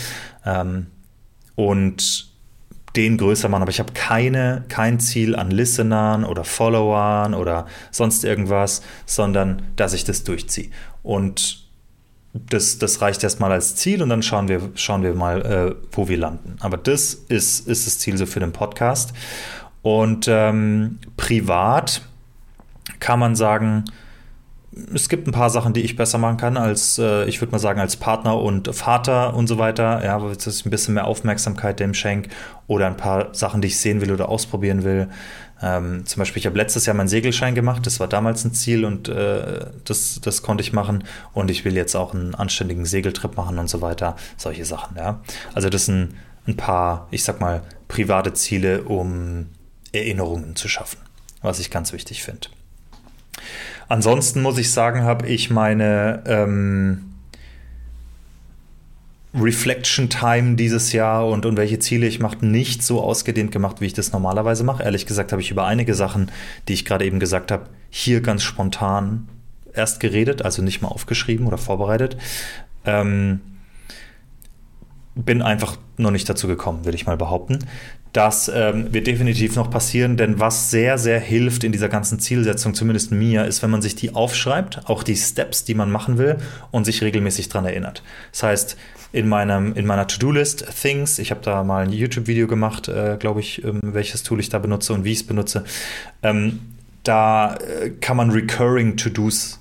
Ähm, 0.45 0.87
und 1.55 2.31
den 2.95 3.17
größer 3.17 3.49
machen. 3.49 3.61
Aber 3.61 3.71
ich 3.71 3.79
habe 3.79 3.93
keine, 3.93 4.65
kein 4.67 4.99
Ziel 4.99 5.35
an 5.35 5.51
Listenern 5.51 6.23
oder 6.25 6.43
Followern 6.43 7.33
oder 7.33 7.67
sonst 7.91 8.23
irgendwas, 8.23 8.81
sondern 9.05 9.61
dass 9.75 9.93
ich 9.93 10.03
das 10.03 10.23
durchziehe. 10.23 10.69
Und 11.03 11.61
das, 12.33 12.77
das 12.77 13.01
reicht 13.01 13.23
erstmal 13.23 13.51
als 13.51 13.75
Ziel 13.75 14.01
und 14.01 14.09
dann 14.09 14.23
schauen 14.23 14.47
wir, 14.47 14.71
schauen 14.75 15.03
wir 15.03 15.13
mal, 15.13 15.41
äh, 15.41 15.75
wo 15.91 16.07
wir 16.07 16.17
landen. 16.17 16.55
Aber 16.59 16.77
das 16.77 17.13
ist, 17.13 17.67
ist 17.67 17.87
das 17.87 17.99
Ziel 17.99 18.17
so 18.17 18.25
für 18.25 18.39
den 18.39 18.53
Podcast. 18.53 19.13
Und 19.81 20.27
ähm, 20.29 20.99
privat 21.17 22.01
kann 22.99 23.19
man 23.19 23.35
sagen, 23.35 23.85
es 24.93 25.09
gibt 25.09 25.27
ein 25.27 25.33
paar 25.33 25.49
Sachen, 25.49 25.73
die 25.73 25.81
ich 25.81 25.97
besser 25.97 26.17
machen 26.17 26.37
kann 26.37 26.55
als, 26.55 26.97
äh, 26.97 27.25
ich 27.25 27.41
würde 27.41 27.51
mal 27.51 27.59
sagen, 27.59 27.81
als 27.81 27.97
Partner 27.97 28.39
und 28.39 28.73
Vater 28.73 29.33
und 29.33 29.47
so 29.47 29.57
weiter. 29.57 30.03
Ja, 30.03 30.19
dass 30.19 30.47
ich 30.47 30.65
ein 30.65 30.69
bisschen 30.69 30.93
mehr 30.93 31.05
Aufmerksamkeit 31.05 31.79
dem 31.79 31.93
schenke 31.93 32.29
oder 32.67 32.87
ein 32.87 32.95
paar 32.95 33.33
Sachen, 33.33 33.61
die 33.61 33.67
ich 33.67 33.79
sehen 33.79 33.99
will 33.99 34.11
oder 34.11 34.29
ausprobieren 34.29 34.83
will. 34.83 35.09
Ähm, 35.61 36.05
zum 36.05 36.19
Beispiel, 36.19 36.39
ich 36.39 36.45
habe 36.45 36.57
letztes 36.57 36.85
Jahr 36.85 36.95
meinen 36.95 37.09
Segelschein 37.09 37.53
gemacht, 37.53 37.85
das 37.85 37.99
war 37.99 38.07
damals 38.07 38.45
ein 38.45 38.53
Ziel 38.53 38.85
und 38.85 39.09
äh, 39.09 39.65
das, 39.83 40.19
das 40.21 40.41
konnte 40.41 40.61
ich 40.61 40.71
machen. 40.71 41.03
Und 41.33 41.51
ich 41.51 41.65
will 41.65 41.75
jetzt 41.75 41.95
auch 41.95 42.13
einen 42.13 42.33
anständigen 42.33 42.85
Segeltrip 42.85 43.35
machen 43.35 43.59
und 43.59 43.69
so 43.69 43.81
weiter. 43.81 44.15
Solche 44.37 44.63
Sachen, 44.63 44.95
ja. 44.95 45.21
Also 45.53 45.69
das 45.69 45.85
sind 45.85 46.15
ein 46.47 46.55
paar, 46.55 47.07
ich 47.11 47.23
sag 47.23 47.41
mal, 47.41 47.61
private 47.89 48.33
Ziele, 48.33 48.83
um 48.83 49.47
Erinnerungen 49.91 50.55
zu 50.55 50.69
schaffen, 50.69 50.97
was 51.41 51.59
ich 51.59 51.69
ganz 51.69 51.91
wichtig 51.91 52.23
finde. 52.23 52.47
Ansonsten 53.91 54.41
muss 54.41 54.57
ich 54.57 54.71
sagen, 54.71 55.03
habe 55.03 55.27
ich 55.27 55.49
meine 55.49 56.23
ähm, 56.25 57.11
Reflection 59.35 60.09
Time 60.09 60.55
dieses 60.55 60.93
Jahr 60.93 61.27
und, 61.27 61.45
und 61.45 61.57
welche 61.57 61.77
Ziele 61.77 62.07
ich 62.07 62.21
mache, 62.21 62.45
nicht 62.45 62.83
so 62.83 63.01
ausgedehnt 63.01 63.51
gemacht, 63.51 63.81
wie 63.81 63.87
ich 63.87 63.93
das 63.93 64.13
normalerweise 64.13 64.63
mache. 64.63 64.81
Ehrlich 64.81 65.07
gesagt 65.07 65.33
habe 65.33 65.41
ich 65.41 65.51
über 65.51 65.65
einige 65.65 65.93
Sachen, 65.93 66.31
die 66.69 66.73
ich 66.73 66.85
gerade 66.85 67.03
eben 67.03 67.19
gesagt 67.19 67.51
habe, 67.51 67.65
hier 67.89 68.21
ganz 68.21 68.43
spontan 68.43 69.27
erst 69.73 69.99
geredet, 69.99 70.41
also 70.41 70.61
nicht 70.61 70.81
mal 70.81 70.87
aufgeschrieben 70.87 71.45
oder 71.45 71.57
vorbereitet. 71.57 72.15
Ähm, 72.85 73.41
bin 75.25 75.41
einfach 75.41 75.77
noch 75.97 76.11
nicht 76.11 76.27
dazu 76.29 76.47
gekommen, 76.47 76.85
würde 76.85 76.95
ich 76.95 77.05
mal 77.05 77.17
behaupten. 77.17 77.59
Das 78.13 78.51
ähm, 78.53 78.93
wird 78.93 79.07
definitiv 79.07 79.55
noch 79.55 79.69
passieren, 79.69 80.17
denn 80.17 80.39
was 80.39 80.69
sehr, 80.69 80.97
sehr 80.97 81.19
hilft 81.19 81.63
in 81.63 81.71
dieser 81.71 81.87
ganzen 81.87 82.19
Zielsetzung, 82.19 82.73
zumindest 82.73 83.11
mir, 83.11 83.45
ist, 83.45 83.63
wenn 83.63 83.69
man 83.69 83.81
sich 83.81 83.95
die 83.95 84.13
aufschreibt, 84.13 84.89
auch 84.89 85.03
die 85.03 85.15
Steps, 85.15 85.63
die 85.63 85.75
man 85.75 85.89
machen 85.89 86.17
will 86.17 86.37
und 86.71 86.83
sich 86.83 87.01
regelmäßig 87.01 87.47
daran 87.47 87.65
erinnert. 87.65 88.03
Das 88.31 88.43
heißt, 88.43 88.77
in, 89.13 89.29
meinem, 89.29 89.73
in 89.75 89.85
meiner 89.85 90.07
To-Do-List 90.07 90.65
Things, 90.81 91.19
ich 91.19 91.31
habe 91.31 91.41
da 91.41 91.63
mal 91.63 91.83
ein 91.83 91.93
YouTube-Video 91.93 92.47
gemacht, 92.47 92.89
äh, 92.89 93.15
glaube 93.17 93.39
ich, 93.39 93.63
ähm, 93.63 93.79
welches 93.81 94.23
Tool 94.23 94.41
ich 94.41 94.49
da 94.49 94.59
benutze 94.59 94.93
und 94.93 95.05
wie 95.05 95.13
ich 95.13 95.19
es 95.19 95.27
benutze, 95.27 95.63
ähm, 96.21 96.59
da 97.03 97.55
äh, 97.55 97.91
kann 98.01 98.17
man 98.17 98.31
Recurring 98.31 98.97
To-Dos 98.97 99.59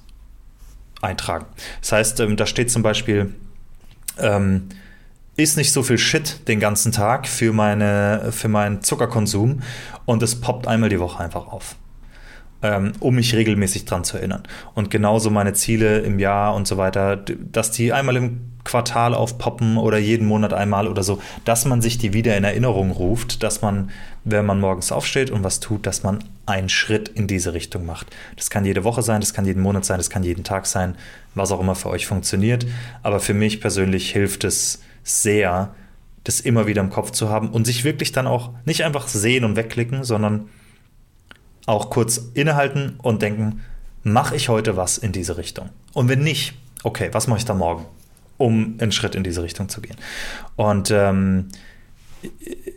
eintragen. 1.03 1.47
Das 1.81 1.93
heißt, 1.93 2.21
ähm, 2.21 2.37
da 2.37 2.47
steht 2.47 2.71
zum 2.71 2.83
Beispiel, 2.83 3.35
ähm, 4.19 4.69
ist 5.37 5.57
nicht 5.57 5.73
so 5.73 5.83
viel 5.83 5.99
Shit 5.99 6.49
den 6.49 6.61
ganzen 6.61 6.93
Tag 6.93 7.27
für, 7.27 7.53
meine, 7.53 8.31
für 8.33 8.49
meinen 8.49 8.83
Zuckerkonsum 8.83 9.63
und 10.05 10.23
es 10.23 10.41
poppt 10.41 10.67
einmal 10.67 10.89
die 10.89 11.01
Woche 11.01 11.23
einfach 11.23 11.47
auf 11.47 11.77
ähm, 12.63 12.93
um 13.01 13.15
mich 13.15 13.35
regelmäßig 13.35 13.85
dran 13.85 14.05
zu 14.05 14.17
erinnern. 14.17 14.43
Und 14.75 14.91
genauso 14.91 15.31
meine 15.31 15.53
Ziele 15.53 16.01
im 16.01 16.19
Jahr 16.19 16.55
und 16.55 16.67
so 16.67 16.77
weiter, 16.77 17.17
dass 17.17 17.71
die 17.71 17.93
einmal 17.93 18.17
im 18.17 18.41
Quartal 18.65 19.15
aufpoppen 19.15 19.79
oder 19.79 19.97
jeden 19.97 20.27
Monat 20.27 20.53
einmal 20.53 20.87
oder 20.87 21.03
so, 21.03 21.21
dass 21.47 21.65
man 21.65 21.81
sich 21.81 21.97
die 21.97 22.13
wieder 22.13 22.37
in 22.37 22.45
Erinnerung 22.45 22.91
ruft, 22.91 23.43
dass 23.43 23.63
man, 23.63 23.91
wenn 24.25 24.45
man 24.45 24.61
morgens 24.61 24.93
aufsteht 24.93 25.31
und 25.31 25.43
was 25.43 25.61
tut, 25.61 25.87
dass 25.87 26.03
man 26.03 26.23
einen 26.45 26.69
Schritt 26.69 27.09
in 27.09 27.27
diese 27.27 27.55
Richtung 27.55 27.87
macht. 27.87 28.09
Das 28.37 28.51
kann 28.51 28.67
jede 28.67 28.85
Woche 28.85 29.03
sein, 29.03 29.21
das 29.21 29.33
kann 29.33 29.47
jeden 29.47 29.63
Monat 29.63 29.87
sein, 29.87 29.97
das 29.97 30.11
kann 30.11 30.23
jeden 30.23 30.45
Tag 30.45 30.67
sein, 30.67 30.95
was 31.35 31.53
auch 31.53 31.61
immer 31.61 31.75
für 31.75 31.89
euch 31.89 32.07
funktioniert. 32.07 32.67
Aber 33.03 33.21
für 33.21 33.35
mich 33.35 33.63
persönlich 33.63 34.11
hilft 34.11 34.45
es 34.45 34.83
sehr, 35.03 35.75
das 36.25 36.41
immer 36.41 36.67
wieder 36.67 36.83
im 36.83 36.91
Kopf 36.91 37.11
zu 37.11 37.29
haben 37.29 37.51
und 37.51 37.65
sich 37.65 37.85
wirklich 37.85 38.13
dann 38.13 38.27
auch 38.27 38.51
nicht 38.65 38.85
einfach 38.85 39.09
sehen 39.09 39.45
und 39.45 39.57
wegklicken, 39.57 40.05
sondern 40.05 40.49
auch 41.67 41.91
kurz 41.91 42.31
innehalten 42.35 42.95
und 43.03 43.23
denken, 43.23 43.61
mache 44.03 44.37
ich 44.37 44.49
heute 44.49 44.77
was 44.77 44.99
in 44.99 45.13
diese 45.13 45.37
Richtung? 45.37 45.71
Und 45.93 46.09
wenn 46.09 46.23
nicht, 46.23 46.55
okay, 46.83 47.11
was 47.13 47.27
mache 47.27 47.39
ich 47.39 47.45
da 47.45 47.55
morgen, 47.55 47.85
um 48.39 48.77
einen 48.81 48.93
Schritt 48.93 49.15
in 49.15 49.25
diese 49.25 49.43
Richtung 49.43 49.69
zu 49.69 49.81
gehen? 49.81 49.97
Und 50.57 50.91
ähm, 50.91 51.49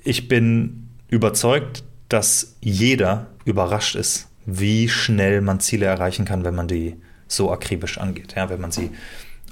ich 0.03 0.27
bin 0.27 0.89
überzeugt, 1.09 1.83
dass 2.09 2.55
jeder 2.61 3.27
überrascht 3.45 3.95
ist, 3.95 4.27
wie 4.45 4.89
schnell 4.89 5.41
man 5.41 5.59
Ziele 5.59 5.85
erreichen 5.85 6.25
kann, 6.25 6.43
wenn 6.43 6.55
man 6.55 6.67
die 6.67 6.95
so 7.27 7.51
akribisch 7.51 7.97
angeht. 7.97 8.35
Ja, 8.35 8.49
wenn 8.49 8.61
man 8.61 8.71
sie 8.71 8.91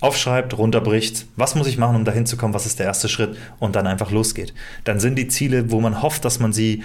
aufschreibt, 0.02 0.58
runterbricht, 0.58 1.28
was 1.36 1.56
muss 1.56 1.68
ich 1.68 1.78
machen, 1.78 1.96
um 1.96 2.06
dahin 2.06 2.26
zu 2.26 2.36
kommen, 2.36 2.54
was 2.54 2.66
ist 2.66 2.80
der 2.80 2.88
erste 2.88 3.08
Schritt 3.08 3.38
und 3.60 3.76
dann 3.76 3.88
einfach 3.88 4.12
losgeht. 4.12 4.54
Dann 4.84 5.00
sind 5.00 5.16
die 5.16 5.28
Ziele, 5.28 5.72
wo 5.72 5.80
man 5.80 6.02
hofft, 6.02 6.26
dass 6.26 6.40
man 6.40 6.52
sie 6.52 6.84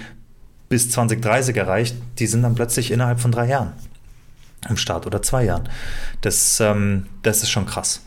bis 0.69 0.89
2030 0.91 1.57
erreicht, 1.57 1.95
die 2.19 2.27
sind 2.27 2.43
dann 2.43 2.55
plötzlich 2.55 2.91
innerhalb 2.91 3.19
von 3.19 3.31
drei 3.31 3.47
Jahren 3.47 3.73
im 4.69 4.77
Start 4.77 5.05
oder 5.05 5.21
zwei 5.21 5.45
Jahren. 5.45 5.67
Das, 6.21 6.59
ähm, 6.59 7.07
das 7.23 7.43
ist 7.43 7.49
schon 7.49 7.65
krass. 7.65 8.01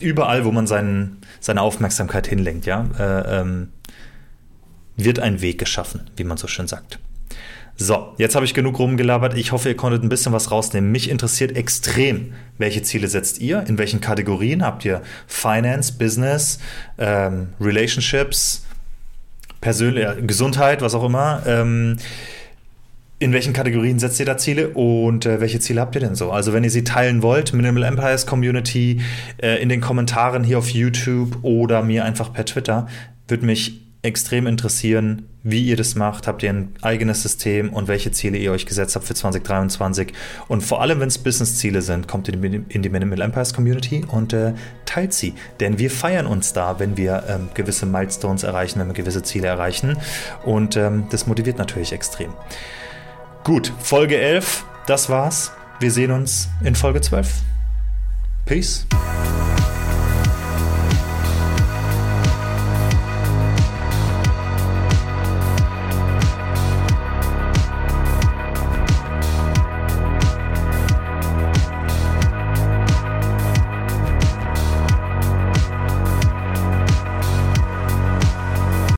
Überall, 0.00 0.44
wo 0.44 0.52
man 0.52 0.66
seinen, 0.66 1.18
seine 1.40 1.62
Aufmerksamkeit 1.62 2.26
hinlenkt, 2.26 2.66
ja, 2.66 2.86
äh, 2.98 3.40
ähm, 3.40 3.68
wird 4.96 5.18
ein 5.18 5.40
Weg 5.40 5.58
geschaffen, 5.58 6.10
wie 6.16 6.24
man 6.24 6.36
so 6.36 6.46
schön 6.46 6.68
sagt. 6.68 6.98
So, 7.76 8.14
jetzt 8.18 8.34
habe 8.34 8.44
ich 8.44 8.54
genug 8.54 8.78
rumgelabert. 8.78 9.36
Ich 9.36 9.52
hoffe, 9.52 9.70
ihr 9.70 9.76
konntet 9.76 10.02
ein 10.02 10.08
bisschen 10.08 10.32
was 10.32 10.50
rausnehmen. 10.50 10.92
Mich 10.92 11.10
interessiert 11.10 11.56
extrem, 11.56 12.34
welche 12.58 12.82
Ziele 12.82 13.08
setzt 13.08 13.40
ihr? 13.40 13.64
In 13.66 13.78
welchen 13.78 14.00
Kategorien 14.00 14.62
habt 14.62 14.84
ihr 14.84 15.02
Finance, 15.26 15.94
Business, 15.98 16.58
ähm, 16.98 17.48
Relationships, 17.60 18.64
persönliche 19.60 20.22
Gesundheit, 20.22 20.82
was 20.82 20.94
auch 20.94 21.04
immer. 21.04 21.42
Ähm, 21.46 21.96
in 23.18 23.32
welchen 23.32 23.52
Kategorien 23.52 24.00
setzt 24.00 24.18
ihr 24.18 24.26
da 24.26 24.36
Ziele 24.36 24.70
und 24.70 25.26
äh, 25.26 25.40
welche 25.40 25.60
Ziele 25.60 25.80
habt 25.80 25.94
ihr 25.94 26.00
denn 26.00 26.16
so? 26.16 26.32
Also 26.32 26.52
wenn 26.52 26.64
ihr 26.64 26.70
sie 26.70 26.82
teilen 26.82 27.22
wollt, 27.22 27.52
Minimal 27.52 27.84
Empires 27.84 28.26
Community, 28.26 29.00
äh, 29.38 29.62
in 29.62 29.68
den 29.68 29.80
Kommentaren 29.80 30.42
hier 30.42 30.58
auf 30.58 30.68
YouTube 30.70 31.38
oder 31.42 31.82
mir 31.82 32.04
einfach 32.04 32.32
per 32.32 32.44
Twitter, 32.44 32.88
würde 33.28 33.46
mich 33.46 33.80
extrem 34.02 34.48
interessieren, 34.48 35.28
wie 35.44 35.64
ihr 35.64 35.76
das 35.76 35.94
macht. 35.94 36.26
Habt 36.26 36.42
ihr 36.42 36.50
ein 36.50 36.74
eigenes 36.82 37.22
System 37.22 37.72
und 37.72 37.86
welche 37.86 38.10
Ziele 38.10 38.36
ihr 38.36 38.50
euch 38.50 38.66
gesetzt 38.66 38.96
habt 38.96 39.06
für 39.06 39.14
2023? 39.14 40.12
Und 40.48 40.62
vor 40.62 40.82
allem, 40.82 41.00
wenn 41.00 41.08
es 41.08 41.18
Business-Ziele 41.18 41.82
sind, 41.82 42.08
kommt 42.08 42.28
in 42.28 42.42
die, 42.42 42.64
in 42.68 42.82
die 42.82 42.88
Minimal 42.88 43.20
Empires 43.20 43.54
Community 43.54 44.04
und 44.06 44.32
äh, 44.32 44.54
teilt 44.86 45.14
sie. 45.14 45.34
Denn 45.60 45.78
wir 45.78 45.90
feiern 45.90 46.26
uns 46.26 46.52
da, 46.52 46.80
wenn 46.80 46.96
wir 46.96 47.24
ähm, 47.28 47.48
gewisse 47.54 47.86
Milestones 47.86 48.42
erreichen, 48.42 48.80
wenn 48.80 48.88
wir 48.88 48.94
gewisse 48.94 49.22
Ziele 49.22 49.46
erreichen. 49.46 49.96
Und 50.44 50.76
ähm, 50.76 51.04
das 51.10 51.26
motiviert 51.26 51.58
natürlich 51.58 51.92
extrem. 51.92 52.32
Gut, 53.44 53.72
Folge 53.80 54.18
11, 54.18 54.64
das 54.86 55.08
war's. 55.08 55.52
Wir 55.78 55.90
sehen 55.90 56.10
uns 56.10 56.48
in 56.64 56.74
Folge 56.74 57.00
12. 57.00 57.28
Peace. 58.46 58.86